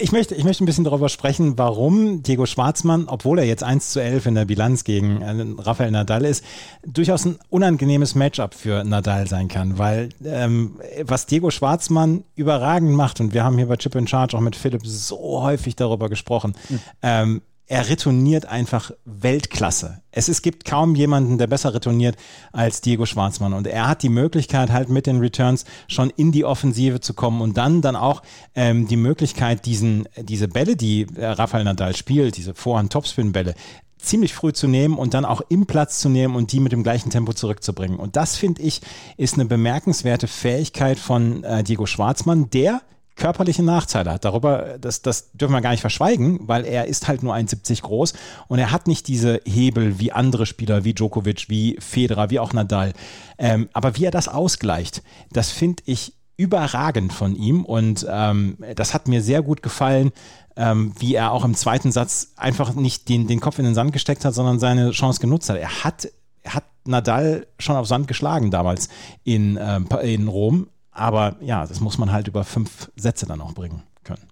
[0.00, 3.90] ich, möchte, ich möchte ein bisschen darüber sprechen, warum Diego Schwarzmann, obwohl er jetzt 1
[3.90, 6.44] zu 11 in der Bilanz gegen äh, Rafael Nadal ist,
[6.86, 13.20] durchaus ein unangenehmes Matchup für Nadal sein kann, weil ähm, was Diego Schwarzmann überragend macht,
[13.20, 16.54] und wir haben hier bei Chip in Charge auch mit Philipp so häufig darüber gesprochen,
[16.68, 16.80] mhm.
[17.02, 20.02] ähm, er retourniert einfach Weltklasse.
[20.10, 22.16] Es, es gibt kaum jemanden, der besser retourniert
[22.52, 23.54] als Diego Schwarzmann.
[23.54, 27.40] Und er hat die Möglichkeit, halt mit den Returns schon in die Offensive zu kommen
[27.40, 28.20] und dann, dann auch
[28.54, 33.54] ähm, die Möglichkeit, diesen, diese Bälle, die äh, Rafael Nadal spielt, diese Vorhand-Topspin-Bälle,
[33.96, 36.82] ziemlich früh zu nehmen und dann auch im Platz zu nehmen und die mit dem
[36.82, 37.98] gleichen Tempo zurückzubringen.
[37.98, 38.82] Und das, finde ich,
[39.16, 42.82] ist eine bemerkenswerte Fähigkeit von äh, Diego Schwarzmann, der
[43.16, 44.24] körperliche Nachteile hat.
[44.24, 48.14] Darüber, das, das dürfen wir gar nicht verschweigen, weil er ist halt nur 1,70 groß
[48.48, 52.52] und er hat nicht diese Hebel wie andere Spieler, wie Djokovic, wie Federer, wie auch
[52.52, 52.92] Nadal.
[53.38, 58.94] Ähm, aber wie er das ausgleicht, das finde ich überragend von ihm und ähm, das
[58.94, 60.12] hat mir sehr gut gefallen,
[60.56, 63.92] ähm, wie er auch im zweiten Satz einfach nicht den, den Kopf in den Sand
[63.92, 65.56] gesteckt hat, sondern seine Chance genutzt hat.
[65.56, 66.08] Er hat,
[66.46, 68.88] hat Nadal schon auf Sand geschlagen damals
[69.24, 73.54] in, ähm, in Rom, aber ja, das muss man halt über fünf Sätze dann auch
[73.54, 74.22] bringen können.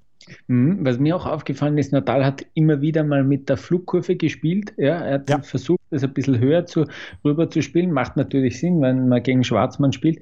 [0.46, 4.72] Mhm, was mir auch aufgefallen ist, Nadal hat immer wieder mal mit der Flugkurve gespielt.
[4.76, 5.40] Ja, er hat ja.
[5.40, 6.86] versucht, das ein bisschen höher zu,
[7.24, 7.92] rüber zu spielen.
[7.92, 10.20] Macht natürlich Sinn, wenn man gegen Schwarzmann spielt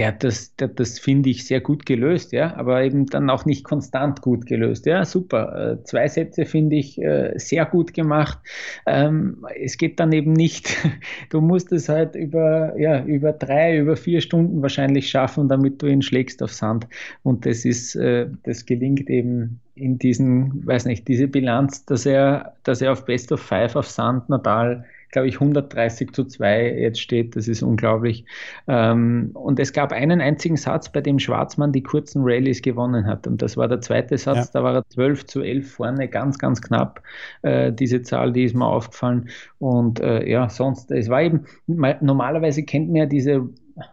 [0.00, 3.44] der hat das, der das finde ich, sehr gut gelöst, ja, aber eben dann auch
[3.44, 4.86] nicht konstant gut gelöst.
[4.86, 5.72] Ja, super.
[5.72, 8.38] Äh, zwei Sätze finde ich äh, sehr gut gemacht.
[8.86, 10.74] Ähm, es geht dann eben nicht,
[11.28, 15.86] du musst es halt über, ja, über drei, über vier Stunden wahrscheinlich schaffen, damit du
[15.86, 16.86] ihn schlägst auf Sand.
[17.22, 22.54] Und das ist, äh, das gelingt eben in diesen, weiß nicht, diese Bilanz, dass er,
[22.62, 27.00] dass er auf Best of Five auf Sand Natal glaube ich, 130 zu 2 jetzt
[27.00, 27.36] steht.
[27.36, 28.24] Das ist unglaublich.
[28.68, 33.26] Ähm, und es gab einen einzigen Satz, bei dem Schwarzmann die kurzen Rallyes gewonnen hat.
[33.26, 34.46] Und das war der zweite Satz.
[34.46, 34.60] Ja.
[34.60, 37.02] Da war er 12 zu 11 vorne, ganz, ganz knapp.
[37.42, 39.28] Äh, diese Zahl, die ist mir aufgefallen.
[39.58, 43.48] Und äh, ja, sonst, es war eben, normalerweise kennt man ja diese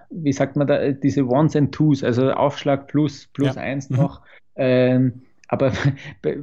[0.09, 3.61] wie sagt man da, diese Ones and Twos, also Aufschlag plus, plus ja.
[3.61, 3.97] eins mhm.
[3.97, 4.21] noch.
[4.55, 5.71] Ähm, aber
[6.21, 6.37] bei,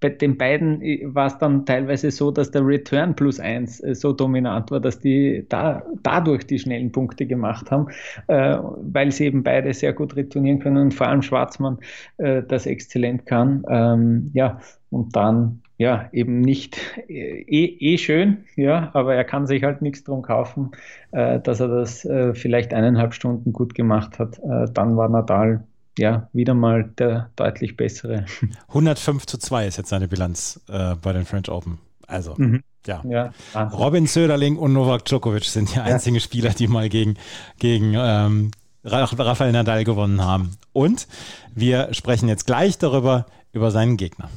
[0.00, 0.80] bei, den beiden
[1.14, 4.98] war es dann teilweise so, dass der Return plus eins äh, so dominant war, dass
[4.98, 7.88] die da, dadurch die schnellen Punkte gemacht haben,
[8.26, 11.78] äh, weil sie eben beide sehr gut returnieren können und vor allem Schwarzmann
[12.18, 13.64] äh, das exzellent kann.
[13.68, 16.76] Ähm, ja, und dann ja, eben nicht
[17.08, 20.72] äh, eh, eh schön, ja, aber er kann sich halt nichts drum kaufen,
[21.12, 24.38] äh, dass er das äh, vielleicht eineinhalb Stunden gut gemacht hat.
[24.38, 25.64] Äh, dann war Nadal
[25.98, 28.24] ja, wieder mal der deutlich bessere.
[28.68, 31.78] 105 zu 2 ist jetzt seine Bilanz äh, bei den French Open.
[32.06, 32.62] Also, mhm.
[32.86, 33.02] ja.
[33.04, 36.20] ja Robin Söderling und Novak Djokovic sind die einzigen ja.
[36.20, 37.16] Spieler, die mal gegen,
[37.58, 38.50] gegen ähm,
[38.84, 40.56] Rafael Nadal gewonnen haben.
[40.72, 41.06] Und
[41.54, 44.30] wir sprechen jetzt gleich darüber, über seinen Gegner.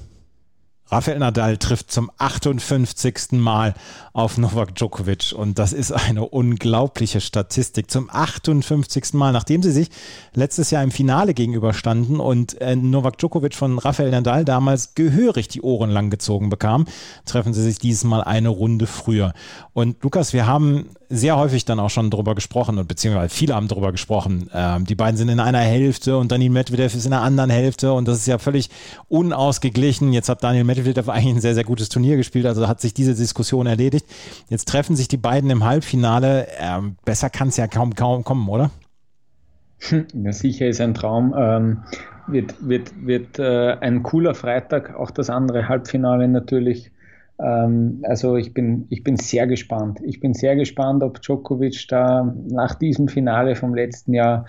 [0.93, 3.31] Rafael Nadal trifft zum 58.
[3.31, 3.75] Mal
[4.11, 7.89] auf Novak Djokovic und das ist eine unglaubliche Statistik.
[7.89, 9.13] Zum 58.
[9.13, 9.89] Mal, nachdem sie sich
[10.33, 15.61] letztes Jahr im Finale gegenüberstanden und äh, Novak Djokovic von Rafael Nadal damals gehörig die
[15.61, 16.85] Ohren lang gezogen bekam,
[17.25, 19.31] treffen sie sich dieses Mal eine Runde früher.
[19.71, 23.67] Und Lukas, wir haben sehr häufig dann auch schon drüber gesprochen und beziehungsweise viele haben
[23.67, 24.49] drüber gesprochen.
[24.53, 27.93] Ähm, die beiden sind in einer Hälfte und Daniel Medvedev ist in der anderen Hälfte
[27.93, 28.69] und das ist ja völlig
[29.09, 30.13] unausgeglichen.
[30.13, 33.13] Jetzt hat Daniel Medvedev eigentlich ein sehr, sehr gutes Turnier gespielt, also hat sich diese
[33.13, 34.05] Diskussion erledigt.
[34.49, 36.47] Jetzt treffen sich die beiden im Halbfinale.
[36.57, 38.71] Ähm, besser kann es ja kaum, kaum kommen, oder?
[40.13, 41.33] Ja, sicher ist ein Traum.
[41.37, 41.83] Ähm,
[42.27, 46.91] wird wird, wird äh, ein cooler Freitag, auch das andere Halbfinale natürlich.
[47.41, 49.99] Ähm, also ich bin, ich bin sehr gespannt.
[50.03, 54.45] Ich bin sehr gespannt, ob Djokovic da nach diesem Finale vom letzten Jahr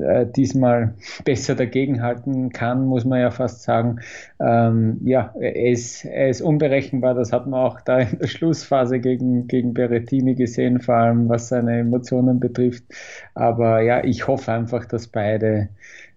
[0.00, 4.00] äh, diesmal besser dagegenhalten kann, muss man ja fast sagen.
[4.40, 8.98] Ähm, ja, er ist, er ist unberechenbar, das hat man auch da in der Schlussphase
[8.98, 12.84] gegen, gegen Berettini gesehen, vor allem was seine Emotionen betrifft.
[13.34, 15.68] Aber ja, ich hoffe einfach, dass beide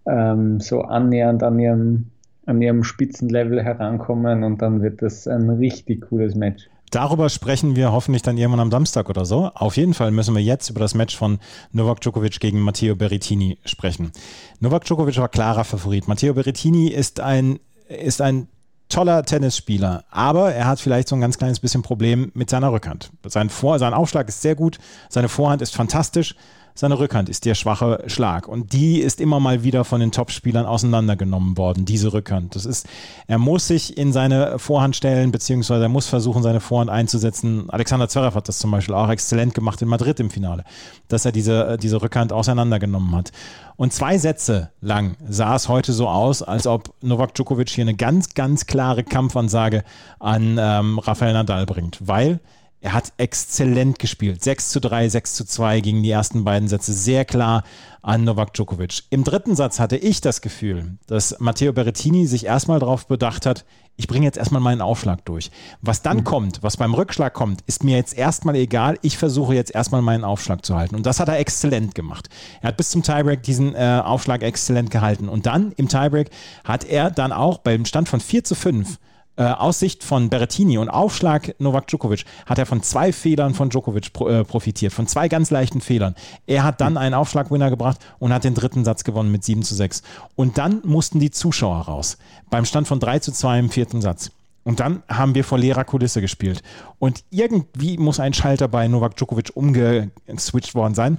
[0.07, 2.11] ähm, so annähernd an ihrem
[2.45, 6.69] an ihrem Spitzenlevel herankommen und dann wird das ein richtig cooles Match.
[6.91, 9.49] Darüber sprechen wir hoffentlich dann irgendwann am Samstag oder so.
[9.56, 11.39] Auf jeden Fall müssen wir jetzt über das Match von
[11.71, 14.12] Novak Djokovic gegen Matteo Berrettini sprechen.
[14.60, 16.10] Novak Djokovic war klarer Favorit.
[16.10, 18.49] Matteo Berrettini ist ein, ist ein
[18.89, 23.12] toller Tennisspieler, aber er hat vielleicht so ein ganz kleines bisschen Problem mit seiner Rückhand.
[23.25, 24.77] Sein, Vor sein Aufschlag ist sehr gut,
[25.08, 26.36] seine Vorhand ist fantastisch,
[26.73, 28.47] seine Rückhand ist der schwache Schlag.
[28.47, 32.55] Und die ist immer mal wieder von den Topspielern auseinandergenommen worden, diese Rückhand.
[32.55, 32.88] Das ist,
[33.27, 37.69] er muss sich in seine Vorhand stellen, beziehungsweise er muss versuchen, seine Vorhand einzusetzen.
[37.69, 40.63] Alexander Zverev hat das zum Beispiel auch exzellent gemacht in Madrid im Finale,
[41.07, 43.31] dass er diese, diese Rückhand auseinandergenommen hat.
[43.75, 47.95] Und zwei Sätze lang sah es heute so aus, als ob Novak Djokovic hier eine
[47.95, 49.84] ganz, ganz klare Kampfansage
[50.19, 52.39] an ähm, Rafael Nadal bringt, weil
[52.84, 54.44] Er hat exzellent gespielt.
[54.44, 56.94] 6 zu 3, 6 zu 2 gegen die ersten beiden Sätze.
[56.94, 57.63] Sehr klar
[58.02, 59.04] an Novak Djokovic.
[59.12, 63.65] Im dritten Satz hatte ich das Gefühl, dass Matteo Berrettini sich erstmal darauf bedacht hat,
[63.98, 65.52] ich bringe jetzt erstmal meinen Aufschlag durch.
[65.82, 66.24] Was dann mhm.
[66.24, 68.98] kommt, was beim Rückschlag kommt, ist mir jetzt erstmal egal.
[69.04, 70.96] Ich versuche jetzt erstmal meinen Aufschlag zu halten.
[70.96, 72.30] Und das hat er exzellent gemacht.
[72.62, 75.30] Er hat bis zum Tiebreak diesen äh, Aufschlag exzellent gehalten.
[75.30, 76.32] Und dann im Tiebreak
[76.63, 78.98] hat er dann auch beim Stand von 4 zu 5
[79.38, 83.70] äh, aus Sicht von Berrettini und Aufschlag Novak Djokovic hat er von zwei Fehlern von
[83.70, 86.15] Djokovic pro, äh, profitiert, von zwei ganz leichten Fehlern.
[86.48, 89.74] Er hat dann einen Aufschlagwinner gebracht und hat den dritten Satz gewonnen mit 7 zu
[89.74, 90.04] 6.
[90.36, 92.17] Und dann mussten die Zuschauer raus.
[92.50, 94.32] Beim Stand von 3 zu 2 im vierten Satz.
[94.63, 96.62] Und dann haben wir vor leerer Kulisse gespielt.
[97.00, 101.17] Und irgendwie muss ein Schalter bei Novak Djokovic umgeswitcht worden sein,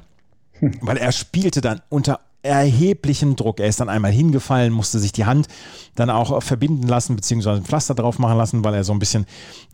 [0.81, 3.61] weil er spielte dann unter erheblichen Druck.
[3.61, 5.48] Er ist dann einmal hingefallen, musste sich die Hand
[5.94, 9.26] dann auch verbinden lassen, beziehungsweise ein Pflaster drauf machen lassen, weil er so ein bisschen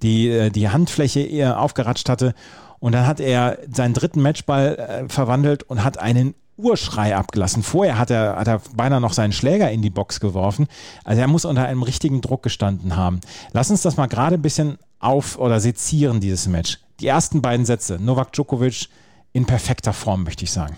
[0.03, 2.35] die, äh, die Handfläche eher aufgeratscht hatte.
[2.81, 7.63] Und dann hat er seinen dritten Matchball äh, verwandelt und hat einen Urschrei abgelassen.
[7.63, 10.67] Vorher hat er, hat er beinahe noch seinen Schläger in die Box geworfen.
[11.05, 13.21] Also er muss unter einem richtigen Druck gestanden haben.
[13.53, 16.79] Lass uns das mal gerade ein bisschen auf- oder sezieren, dieses Match.
[17.01, 17.99] Die ersten beiden Sätze.
[18.01, 18.89] Novak Djokovic
[19.33, 20.77] in perfekter Form, möchte ich sagen.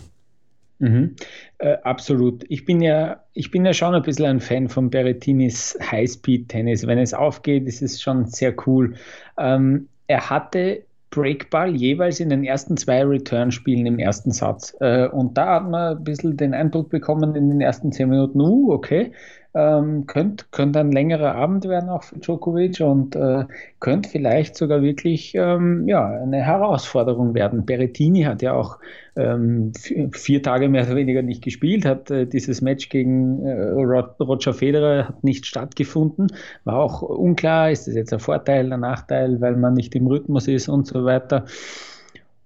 [0.81, 1.15] Mhm.
[1.59, 2.45] Äh, absolut.
[2.49, 6.87] Ich bin ja, ich bin ja schon ein bisschen ein Fan von Berrettinis Highspeed-Tennis.
[6.87, 8.95] Wenn es aufgeht, ist es schon sehr cool.
[9.39, 14.75] Ähm, er hatte Breakball jeweils in den ersten zwei Return-Spielen im ersten Satz.
[14.81, 18.41] Äh, und da hat man ein bisschen den Eindruck bekommen in den ersten zehn Minuten,
[18.41, 19.13] uh, okay,
[19.55, 23.47] ähm, könnte könnt ein längerer Abend werden auch für Djokovic und äh,
[23.81, 27.67] könnte vielleicht sogar wirklich ähm, ja, eine Herausforderung werden.
[27.67, 28.79] Berettini hat ja auch
[29.17, 29.73] ähm,
[30.13, 35.09] vier Tage mehr oder weniger nicht gespielt, hat äh, dieses Match gegen äh, Roger Federer
[35.09, 36.29] hat nicht stattgefunden,
[36.65, 40.47] war auch unklar, ist das jetzt ein Vorteil, ein Nachteil, weil man nicht im Rhythmus
[40.47, 41.45] ist und so weiter.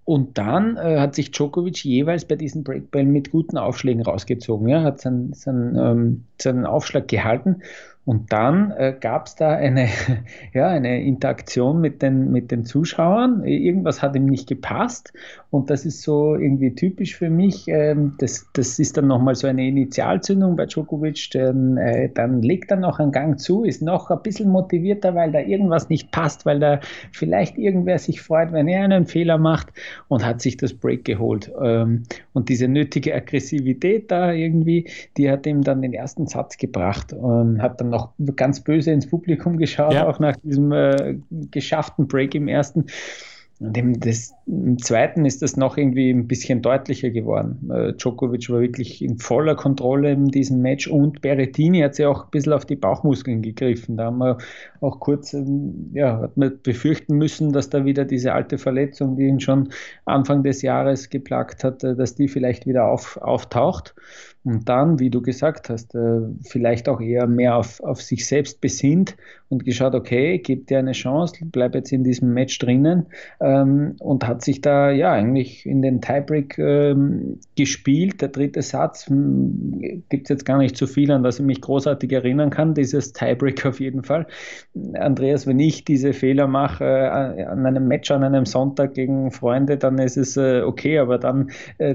[0.05, 4.69] Und dann äh, hat sich Djokovic jeweils bei diesen Breakballen mit guten Aufschlägen rausgezogen.
[4.69, 7.63] Ja, hat seinen, seinen, ähm, seinen Aufschlag gehalten
[8.05, 9.89] und dann äh, gab es da eine,
[10.53, 13.45] ja, eine Interaktion mit den, mit den Zuschauern.
[13.45, 15.13] Irgendwas hat ihm nicht gepasst.
[15.51, 17.67] Und das ist so irgendwie typisch für mich.
[17.69, 21.31] Ähm, das, das ist dann nochmal so eine Initialzündung bei Djokovic.
[21.33, 25.33] Dann, äh, dann legt er noch einen Gang zu, ist noch ein bisschen motivierter, weil
[25.33, 26.81] da irgendwas nicht passt, weil da
[27.13, 29.69] vielleicht irgendwer sich freut, wenn er einen Fehler macht
[30.09, 31.51] und hat sich das Break geholt.
[31.63, 32.03] Ähm,
[32.35, 37.15] und diese nötige Aggressivität da irgendwie, die hat ihm dann den ersten Satz gebracht.
[37.15, 40.07] und hat dann noch ganz böse ins Publikum geschaut, ja.
[40.07, 41.17] auch nach diesem äh,
[41.51, 42.87] geschafften Break im ersten.
[43.61, 47.71] Und im, das, im zweiten ist das noch irgendwie ein bisschen deutlicher geworden.
[47.71, 52.25] Äh, Djokovic war wirklich in voller Kontrolle in diesem Match und Berrettini hat sich auch
[52.25, 53.97] ein bisschen auf die Bauchmuskeln gegriffen.
[53.97, 54.39] Da haben wir
[54.81, 59.25] auch kurz, ähm, ja, hat man befürchten müssen, dass da wieder diese alte Verletzung, die
[59.25, 59.71] ihn schon
[60.05, 63.95] Anfang des Jahres geplagt hat, äh, dass die vielleicht wieder auf, auftaucht
[64.45, 68.61] und dann, wie du gesagt hast, äh, vielleicht auch eher mehr auf, auf sich selbst
[68.61, 69.17] besinnt
[69.49, 73.07] und geschaut, okay, gib dir eine Chance, bleib jetzt in diesem Match drinnen
[73.41, 78.21] ähm, und hat sich da ja eigentlich in den Tiebreak ähm, gespielt.
[78.21, 81.61] Der dritte Satz hm, gibt es jetzt gar nicht so viel, an das ich mich
[81.61, 84.27] großartig erinnern kann, dieses Tiebreak auf jeden Fall.
[84.95, 89.77] Andreas, wenn ich diese Fehler mache äh, an einem Match an einem Sonntag gegen Freunde,
[89.77, 91.95] dann ist es äh, okay, aber dann äh,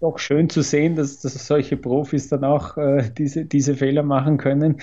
[0.00, 4.38] doch schön zu sehen, dass, dass solche Profis dann auch äh, diese, diese Fehler machen
[4.38, 4.80] können.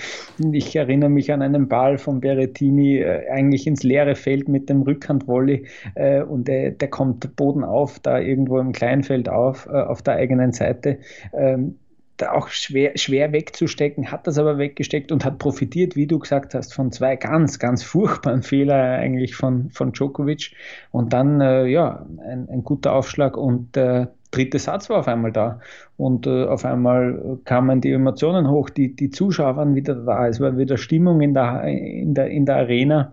[0.52, 4.82] Ich erinnere mich an einen Ball von Berettini äh, eigentlich ins leere Feld mit dem
[4.82, 10.02] Rückhandvolley äh, und der, der kommt Boden auf, da irgendwo im Kleinfeld auf, äh, auf
[10.02, 10.98] der eigenen Seite.
[11.32, 11.76] Ähm,
[12.18, 16.54] da auch schwer, schwer wegzustecken, hat das aber weggesteckt und hat profitiert, wie du gesagt
[16.54, 20.52] hast, von zwei ganz, ganz furchtbaren Fehlern eigentlich von, von Djokovic.
[20.90, 25.32] Und dann, äh, ja, ein, ein, guter Aufschlag und der dritte Satz war auf einmal
[25.32, 25.60] da.
[25.96, 30.40] Und äh, auf einmal kamen die Emotionen hoch, die, die Zuschauer waren wieder da, es
[30.40, 33.12] war wieder Stimmung in der, in der, in der Arena.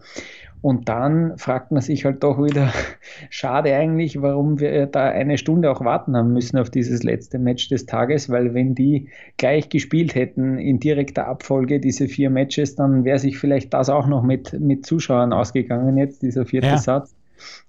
[0.65, 2.73] Und dann fragt man sich halt doch wieder,
[3.29, 7.69] schade eigentlich, warum wir da eine Stunde auch warten haben müssen auf dieses letzte Match
[7.69, 13.05] des Tages, weil wenn die gleich gespielt hätten in direkter Abfolge, diese vier Matches, dann
[13.05, 16.77] wäre sich vielleicht das auch noch mit, mit Zuschauern ausgegangen jetzt, dieser vierte ja.
[16.77, 17.14] Satz.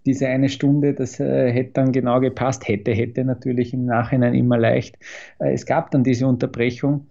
[0.04, 4.58] Diese eine Stunde, das äh, hätte dann genau gepasst, hätte, hätte natürlich im Nachhinein immer
[4.58, 4.96] leicht.
[5.38, 7.06] Äh, es gab dann diese Unterbrechung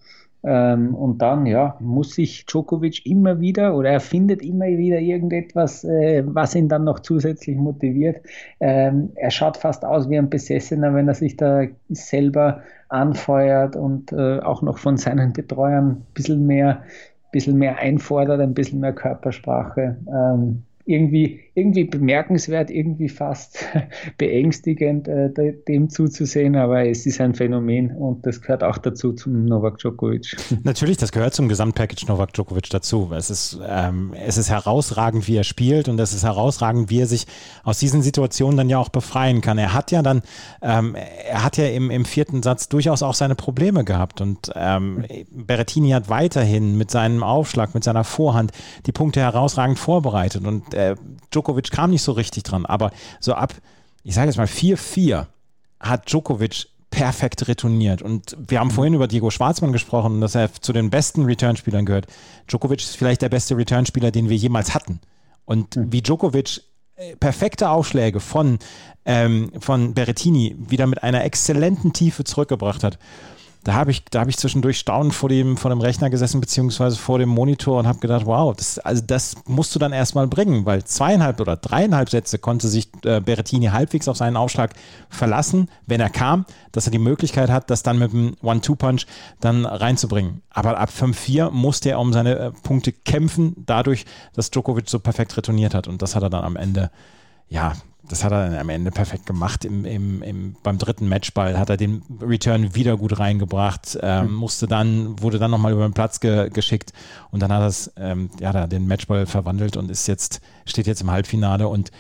[0.45, 5.83] ähm, und dann, ja, muss sich Djokovic immer wieder oder er findet immer wieder irgendetwas,
[5.83, 8.17] äh, was ihn dann noch zusätzlich motiviert.
[8.59, 14.11] Ähm, er schaut fast aus wie ein Besessener, wenn er sich da selber anfeuert und
[14.11, 16.83] äh, auch noch von seinen Betreuern ein bisschen mehr,
[17.31, 19.97] bisschen mehr einfordert, ein bisschen mehr Körpersprache.
[20.07, 23.65] Ähm, irgendwie, irgendwie bemerkenswert, irgendwie fast
[24.17, 25.31] beängstigend, äh,
[25.67, 30.35] dem zuzusehen, aber es ist ein Phänomen und das gehört auch dazu zum Novak Djokovic.
[30.63, 33.09] Natürlich, das gehört zum Gesamtpackage Novak Djokovic dazu.
[33.15, 37.07] Es ist, ähm, es ist herausragend, wie er spielt und es ist herausragend, wie er
[37.07, 37.25] sich
[37.63, 39.57] aus diesen Situationen dann ja auch befreien kann.
[39.57, 40.23] Er hat ja dann,
[40.61, 45.05] ähm, er hat ja im, im vierten Satz durchaus auch seine Probleme gehabt und ähm,
[45.31, 48.51] Berrettini hat weiterhin mit seinem Aufschlag, mit seiner Vorhand
[48.85, 50.95] die Punkte herausragend vorbereitet und äh,
[51.31, 53.53] Djokovic kam nicht so richtig dran, aber so ab,
[54.03, 55.27] ich sage jetzt mal 4-4
[55.79, 58.01] hat Djokovic perfekt retourniert.
[58.01, 62.07] Und wir haben vorhin über Diego Schwarzmann gesprochen, dass er zu den besten Returnspielern gehört.
[62.47, 64.99] Djokovic ist vielleicht der beste Returnspieler, den wir jemals hatten.
[65.43, 65.91] Und mhm.
[65.91, 66.61] wie Djokovic
[66.95, 68.59] äh, perfekte Aufschläge von,
[69.03, 72.97] ähm, von Berrettini wieder mit einer exzellenten Tiefe zurückgebracht hat
[73.65, 77.17] da habe ich, da ich zwischendurch staunend vor dem, vor dem Rechner gesessen, beziehungsweise vor
[77.17, 80.83] dem Monitor und habe gedacht, wow, das, also das musst du dann erstmal bringen, weil
[80.83, 84.75] zweieinhalb oder dreieinhalb Sätze konnte sich äh, Berrettini halbwegs auf seinen Aufschlag
[85.09, 89.07] verlassen, wenn er kam, dass er die Möglichkeit hat, das dann mit dem One-Two-Punch
[89.41, 90.43] dann reinzubringen.
[90.51, 94.05] Aber ab 5-4 musste er um seine äh, Punkte kämpfen, dadurch,
[94.35, 95.87] dass Djokovic so perfekt retourniert hat.
[95.87, 96.91] Und das hat er dann am Ende,
[97.49, 97.73] ja,
[98.09, 99.65] das hat er dann am Ende perfekt gemacht.
[99.65, 104.33] Im, im, im, beim dritten Matchball hat er den Return wieder gut reingebracht, ähm, mhm.
[104.33, 106.93] musste dann, wurde dann nochmal über den Platz ge, geschickt
[107.31, 110.87] und dann hat er es, ähm, ja, da den Matchball verwandelt und ist jetzt, steht
[110.87, 111.91] jetzt im Halbfinale und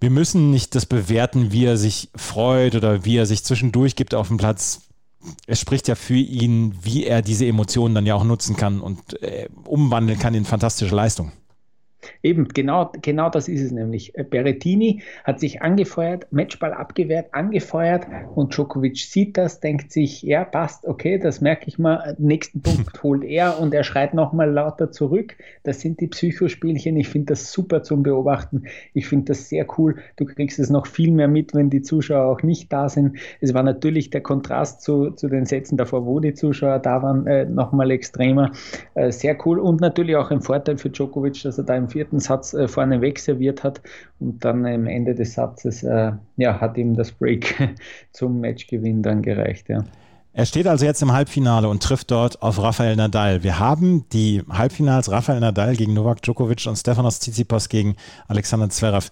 [0.00, 4.14] wir müssen nicht das bewerten, wie er sich freut oder wie er sich zwischendurch gibt
[4.14, 4.82] auf dem Platz.
[5.46, 9.22] Es spricht ja für ihn, wie er diese Emotionen dann ja auch nutzen kann und
[9.22, 11.32] äh, umwandeln kann in fantastische Leistungen.
[12.22, 14.16] Eben, genau, genau das ist es nämlich.
[14.16, 20.44] Äh, Berrettini hat sich angefeuert, Matchball abgewehrt, angefeuert und Djokovic sieht das, denkt sich, ja,
[20.44, 24.90] passt, okay, das merke ich mal, nächsten Punkt holt er und er schreit nochmal lauter
[24.90, 25.36] zurück.
[25.62, 29.96] Das sind die Psychospielchen, ich finde das super zum Beobachten, ich finde das sehr cool.
[30.16, 33.16] Du kriegst es noch viel mehr mit, wenn die Zuschauer auch nicht da sind.
[33.40, 37.26] Es war natürlich der Kontrast zu, zu den Sätzen davor, wo die Zuschauer da waren,
[37.26, 38.52] äh, nochmal extremer.
[38.94, 42.18] Äh, sehr cool und natürlich auch ein Vorteil für Djokovic, dass er da im vierten
[42.18, 43.80] Satz äh, vorne wegserviert hat
[44.18, 47.54] und dann am Ende des Satzes äh, ja, hat ihm das Break
[48.12, 49.68] zum Matchgewinn dann gereicht.
[49.68, 49.84] Ja.
[50.32, 53.44] Er steht also jetzt im Halbfinale und trifft dort auf Rafael Nadal.
[53.44, 57.94] Wir haben die Halbfinals Rafael Nadal gegen Novak Djokovic und Stefanos Tsitsipas gegen
[58.26, 59.10] Alexander Zverev.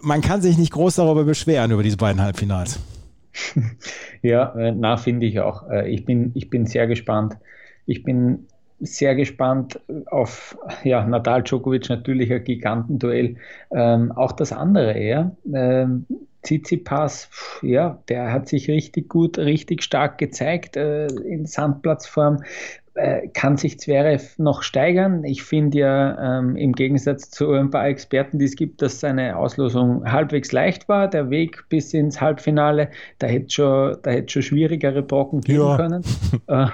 [0.00, 2.78] Man kann sich nicht groß darüber beschweren, über diese beiden Halbfinals.
[4.20, 5.68] Ja, äh, na, finde ich auch.
[5.70, 7.36] Äh, ich bin, ich bin sehr gespannt.
[7.86, 8.48] Ich bin
[8.80, 13.36] sehr gespannt auf ja, Nadal Djokovic, natürlich ein Gigantenduell.
[13.70, 15.36] Ähm, auch das andere eher.
[15.52, 16.06] Ähm,
[16.42, 17.28] Tsitsipas,
[17.62, 22.42] ja, der hat sich richtig gut, richtig stark gezeigt äh, in Sandplatzform.
[22.98, 25.22] Äh, kann sich Zverev noch steigern.
[25.22, 29.36] Ich finde ja ähm, im Gegensatz zu ein paar Experten, die es gibt, dass seine
[29.36, 31.06] Auslosung halbwegs leicht war.
[31.06, 32.88] Der Weg bis ins Halbfinale,
[33.20, 35.76] da hätte schon, da hätte schon schwierigere Brocken geben ja.
[35.76, 36.02] können.
[36.48, 36.66] äh,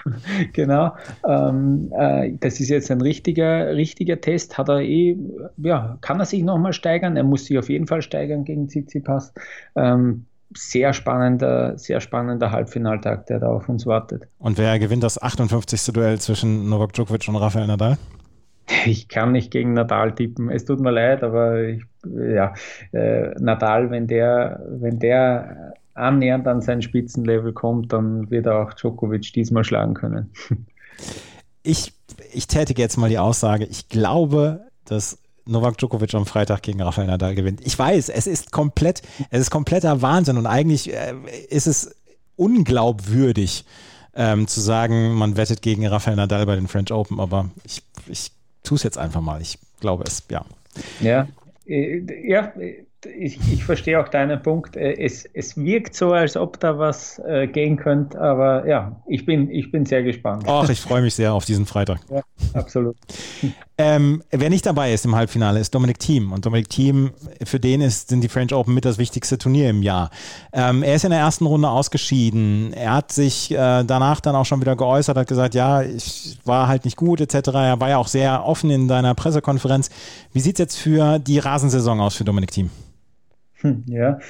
[0.54, 0.94] genau.
[1.28, 4.56] Ähm, äh, das ist jetzt ein richtiger, richtiger Test.
[4.56, 5.18] Hat er eh,
[5.58, 7.18] ja, kann er sich nochmal steigern?
[7.18, 9.34] Er muss sich auf jeden Fall steigern gegen Tsitsipas.
[9.76, 14.24] Ähm, sehr spannender, sehr spannender Halbfinaltag, der da auf uns wartet.
[14.38, 15.92] Und wer gewinnt das 58.
[15.92, 17.98] Duell zwischen Novak Djokovic und Rafael Nadal?
[18.86, 20.48] Ich kann nicht gegen Nadal tippen.
[20.50, 22.54] Es tut mir leid, aber ich, ja,
[22.92, 28.74] äh, Nadal, wenn der, wenn der annähernd an sein Spitzenlevel kommt, dann wird er auch
[28.74, 30.30] Djokovic diesmal schlagen können.
[31.66, 31.94] Ich,
[32.34, 37.06] ich tätige jetzt mal die Aussage, ich glaube, dass Novak Djokovic am Freitag gegen Rafael
[37.06, 37.60] Nadal gewinnt.
[37.64, 41.14] Ich weiß, es ist komplett, es ist kompletter Wahnsinn und eigentlich äh,
[41.48, 41.94] ist es
[42.36, 43.64] unglaubwürdig
[44.16, 48.30] ähm, zu sagen, man wettet gegen Rafael Nadal bei den French Open, aber ich, ich
[48.62, 49.40] tue es jetzt einfach mal.
[49.40, 50.44] Ich glaube es, ja.
[51.00, 51.28] Ja,
[51.66, 52.52] äh, ja,
[53.06, 54.76] ich, ich verstehe auch deinen Punkt.
[54.76, 59.26] Äh, es, es wirkt so, als ob da was äh, gehen könnte, aber ja, ich
[59.26, 60.44] bin, ich bin sehr gespannt.
[60.46, 62.00] Ach, ich freue mich sehr auf diesen Freitag.
[62.10, 62.22] Ja,
[62.54, 62.96] absolut.
[63.76, 66.32] ähm, wer nicht dabei ist im Halbfinale, ist Dominik Thiem.
[66.32, 67.10] Und Dominik Thiem,
[67.44, 70.10] für den ist, sind die French Open mit das wichtigste Turnier im Jahr.
[70.52, 72.72] Ähm, er ist in der ersten Runde ausgeschieden.
[72.72, 76.68] Er hat sich äh, danach dann auch schon wieder geäußert, hat gesagt, ja, ich war
[76.68, 77.48] halt nicht gut, etc.
[77.48, 79.90] Er war ja auch sehr offen in seiner Pressekonferenz.
[80.32, 82.70] Wie sieht es jetzt für die Rasensaison aus für Dominik Thiem?
[83.54, 84.20] Hm, ja,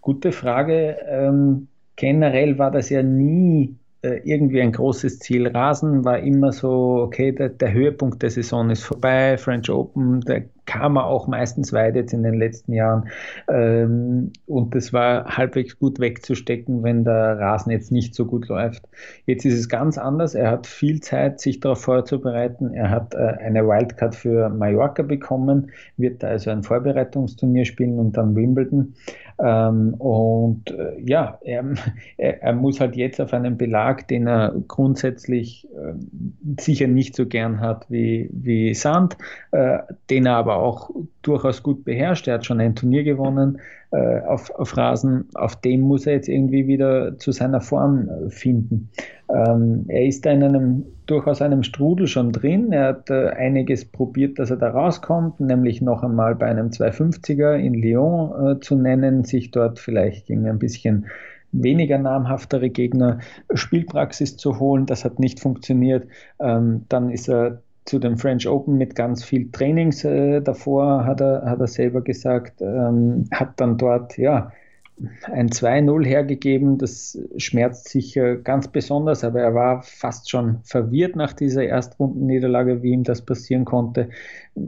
[0.00, 0.96] gute Frage.
[1.06, 3.76] Ähm, generell war das ja nie
[4.24, 5.48] irgendwie ein großes Ziel.
[5.48, 10.44] Rasen war immer so, okay, der, der, Höhepunkt der Saison ist vorbei, French Open, der
[10.66, 13.08] kam er auch meistens weit jetzt in den letzten Jahren.
[13.48, 18.82] Ähm, und das war halbwegs gut wegzustecken, wenn der Rasen jetzt nicht so gut läuft.
[19.26, 20.34] Jetzt ist es ganz anders.
[20.34, 22.72] Er hat viel Zeit, sich darauf vorzubereiten.
[22.72, 28.34] Er hat äh, eine Wildcard für Mallorca bekommen, wird also ein Vorbereitungsturnier spielen und dann
[28.34, 28.94] Wimbledon.
[29.42, 31.64] Ähm, und äh, ja, er,
[32.16, 35.94] er, muss halt jetzt auf einen Belag, den er grundsätzlich äh,
[36.60, 39.16] sicher nicht so gern hat wie, wie Sand,
[39.50, 39.78] äh,
[40.10, 40.90] den er aber auch
[41.22, 42.28] durchaus gut beherrscht.
[42.28, 43.60] Er hat schon ein Turnier gewonnen
[43.94, 45.28] äh, auf, auf Rasen.
[45.34, 48.90] Auf dem muss er jetzt irgendwie wieder zu seiner Form äh, finden.
[49.32, 52.72] Ähm, er ist da in einem durchaus einem Strudel schon drin.
[52.72, 57.54] Er hat äh, einiges probiert, dass er da rauskommt, nämlich noch einmal bei einem 250er
[57.54, 61.06] in Lyon äh, zu nennen, sich dort vielleicht gegen ein bisschen
[61.52, 63.20] weniger namhaftere Gegner
[63.52, 64.86] Spielpraxis zu holen.
[64.86, 66.08] Das hat nicht funktioniert.
[66.40, 71.20] Ähm, dann ist er zu dem French Open mit ganz viel Trainings äh, davor, hat
[71.20, 74.52] er, hat er selber gesagt, ähm, hat dann dort, ja,
[75.24, 76.78] ein 2-0 hergegeben.
[76.78, 82.92] Das schmerzt sicher ganz besonders, aber er war fast schon verwirrt nach dieser Erstrundenniederlage, wie
[82.92, 84.10] ihm das passieren konnte.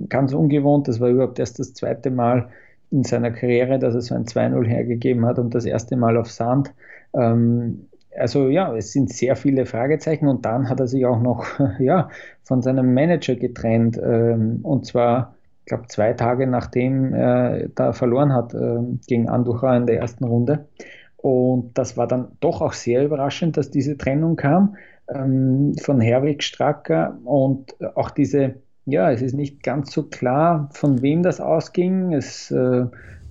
[0.09, 2.49] Ganz ungewohnt, das war überhaupt erst das zweite Mal
[2.91, 6.31] in seiner Karriere, dass er so ein 2-0 hergegeben hat und das erste Mal auf
[6.31, 6.73] Sand.
[7.15, 7.87] Ähm,
[8.19, 11.47] also ja, es sind sehr viele Fragezeichen und dann hat er sich auch noch
[11.79, 12.09] ja,
[12.43, 15.35] von seinem Manager getrennt ähm, und zwar
[15.67, 20.23] ich glaube, zwei Tage nachdem er da verloren hat äh, gegen Anducha in der ersten
[20.23, 20.69] Runde.
[21.17, 24.77] Und das war dann doch auch sehr überraschend, dass diese Trennung kam
[25.13, 31.03] ähm, von Herwig Stracker und auch diese, ja, es ist nicht ganz so klar, von
[31.03, 32.13] wem das ausging.
[32.13, 32.87] Es äh,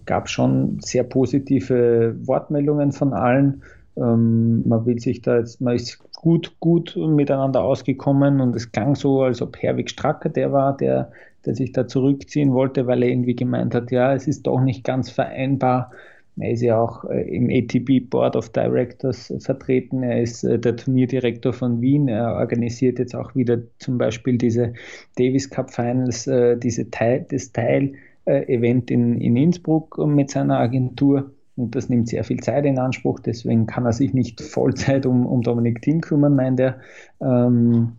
[0.05, 3.63] gab schon sehr positive Wortmeldungen von allen.
[3.97, 8.95] Ähm, man will sich da jetzt, man ist gut, gut miteinander ausgekommen und es klang
[8.95, 11.11] so, als ob Herwig Stracker der war, der
[11.45, 14.83] der sich da zurückziehen wollte, weil er irgendwie gemeint hat, ja, es ist doch nicht
[14.83, 15.91] ganz vereinbar.
[16.37, 20.03] Er ist ja auch äh, im ATP Board of Directors vertreten.
[20.03, 22.09] Er ist äh, der Turnierdirektor von Wien.
[22.09, 24.73] Er organisiert jetzt auch wieder zum Beispiel diese
[25.17, 31.31] Davis Cup Finals, äh, diese Teil, das Teil-Event in, in Innsbruck mit seiner Agentur.
[31.55, 33.19] Und das nimmt sehr viel Zeit in Anspruch.
[33.19, 36.79] Deswegen kann er sich nicht Vollzeit um, um Dominik Thiem kümmern, meint er.
[37.21, 37.93] Ähm,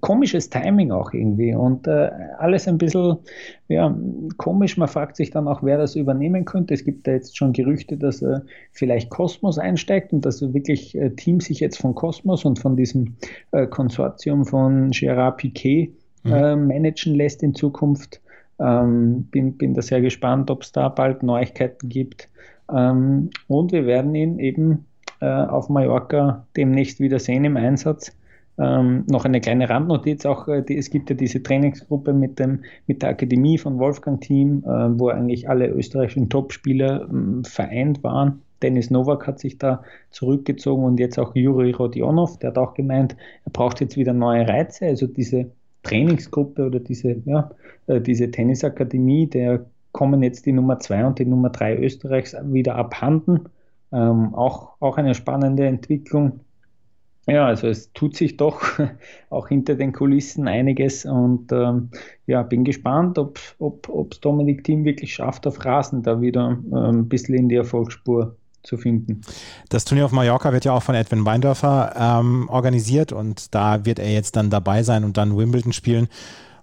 [0.00, 3.16] komisches Timing auch irgendwie und äh, alles ein bisschen
[3.68, 3.94] ja,
[4.36, 4.76] komisch.
[4.76, 6.74] Man fragt sich dann auch, wer das übernehmen könnte.
[6.74, 11.10] Es gibt da jetzt schon Gerüchte, dass äh, vielleicht Cosmos einsteigt und dass wirklich äh,
[11.10, 13.16] Team sich jetzt von Cosmos und von diesem
[13.50, 16.32] äh, Konsortium von Gerard Piquet mhm.
[16.32, 18.20] Äh, managen lässt in Zukunft.
[18.60, 22.28] Ähm, bin, bin da sehr gespannt, ob es da bald Neuigkeiten gibt.
[22.70, 24.86] Ähm, und wir werden ihn eben
[25.20, 28.16] äh, auf Mallorca demnächst wieder sehen im Einsatz.
[28.58, 32.64] Ähm, noch eine kleine Randnotiz, auch äh, die, es gibt ja diese Trainingsgruppe mit, dem,
[32.86, 38.42] mit der Akademie von Wolfgang Team, äh, wo eigentlich alle österreichischen Topspieler äh, vereint waren.
[38.60, 43.16] Dennis Novak hat sich da zurückgezogen und jetzt auch Juri Rodionov, der hat auch gemeint,
[43.44, 45.50] er braucht jetzt wieder neue Reize, also diese
[45.82, 47.50] Trainingsgruppe oder diese, ja,
[47.86, 52.76] äh, diese Tennisakademie, der kommen jetzt die Nummer zwei und die Nummer drei Österreichs wieder
[52.76, 53.48] abhanden.
[53.92, 56.40] Ähm, auch, auch eine spannende Entwicklung.
[57.26, 58.62] Ja, also es tut sich doch
[59.30, 61.90] auch hinter den Kulissen einiges und ähm,
[62.26, 66.72] ja, bin gespannt, ob es ob, Dominik Thiem wirklich schafft, auf Rasen da wieder ähm,
[66.72, 69.20] ein bisschen in die Erfolgsspur zu finden.
[69.68, 73.98] Das Turnier auf Mallorca wird ja auch von Edwin Weindörfer ähm, organisiert und da wird
[73.98, 76.08] er jetzt dann dabei sein und dann Wimbledon spielen.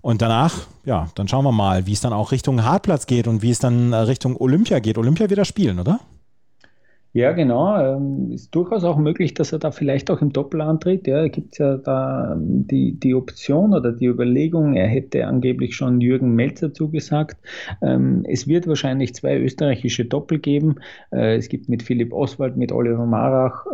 [0.01, 0.53] Und danach,
[0.85, 3.59] ja, dann schauen wir mal, wie es dann auch Richtung Hartplatz geht und wie es
[3.59, 4.97] dann Richtung Olympia geht.
[4.97, 5.99] Olympia wird er spielen, oder?
[7.11, 7.75] Ja, genau.
[7.79, 11.07] Ähm, ist durchaus auch möglich, dass er da vielleicht auch im Doppel antritt.
[11.07, 15.75] Ja, gibt es ja da ähm, die, die Option oder die Überlegung, er hätte angeblich
[15.75, 17.37] schon Jürgen Melzer zugesagt.
[17.81, 20.75] Ähm, es wird wahrscheinlich zwei österreichische Doppel geben.
[21.11, 23.65] Äh, es gibt mit Philipp Oswald, mit Oliver Marach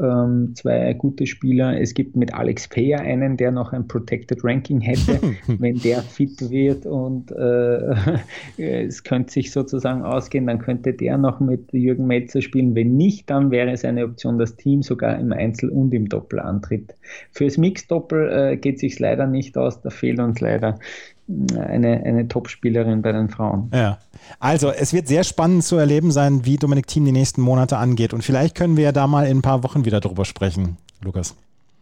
[0.53, 1.79] zwei gute Spieler.
[1.79, 6.49] Es gibt mit Alex Peyer einen, der noch ein Protected Ranking hätte, wenn der fit
[6.49, 8.21] wird und äh,
[8.85, 12.75] es könnte sich sozusagen ausgehen, dann könnte der noch mit Jürgen Melzer spielen.
[12.75, 16.39] Wenn nicht, dann wäre es eine Option, dass Team sogar im Einzel und im Doppel
[16.39, 16.95] antritt.
[17.31, 20.79] Fürs Mixdoppel äh, geht sich leider nicht aus, da fehlt uns leider
[21.27, 23.71] äh, eine, eine Top-Spielerin bei den Frauen.
[23.73, 23.99] Ja.
[24.39, 28.13] Also, es wird sehr spannend zu erleben sein, wie Dominik Team die nächsten Monate angeht.
[28.13, 31.35] Und vielleicht können wir ja da mal in ein paar Wochen wieder drüber sprechen, Lukas.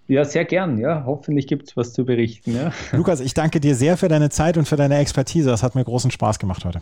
[0.08, 0.78] Ja, sehr gern.
[0.78, 2.56] Ja, hoffentlich gibt es was zu berichten.
[2.56, 2.74] Ja.
[2.92, 5.50] Lukas, ich danke dir sehr für deine Zeit und für deine Expertise.
[5.50, 6.82] Das hat mir großen Spaß gemacht heute.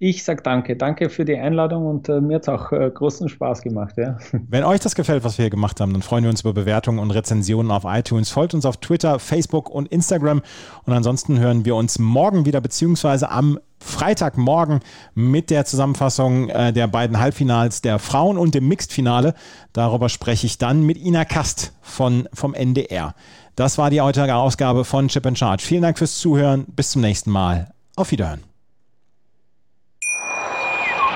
[0.00, 0.76] Ich sage danke.
[0.76, 3.94] Danke für die Einladung und äh, mir hat es auch äh, großen Spaß gemacht.
[3.96, 4.16] Ja.
[4.48, 7.00] Wenn euch das gefällt, was wir hier gemacht haben, dann freuen wir uns über Bewertungen
[7.00, 8.30] und Rezensionen auf iTunes.
[8.30, 10.40] Folgt uns auf Twitter, Facebook und Instagram.
[10.84, 14.80] Und ansonsten hören wir uns morgen wieder, beziehungsweise am Freitagmorgen
[15.14, 19.34] mit der Zusammenfassung äh, der beiden Halbfinals der Frauen und dem Mixed-Finale.
[19.72, 23.14] Darüber spreche ich dann mit Ina Kast von, vom NDR.
[23.56, 25.64] Das war die heutige Ausgabe von Chip and Charge.
[25.64, 26.66] Vielen Dank fürs Zuhören.
[26.68, 27.72] Bis zum nächsten Mal.
[27.96, 28.47] Auf Wiederhören.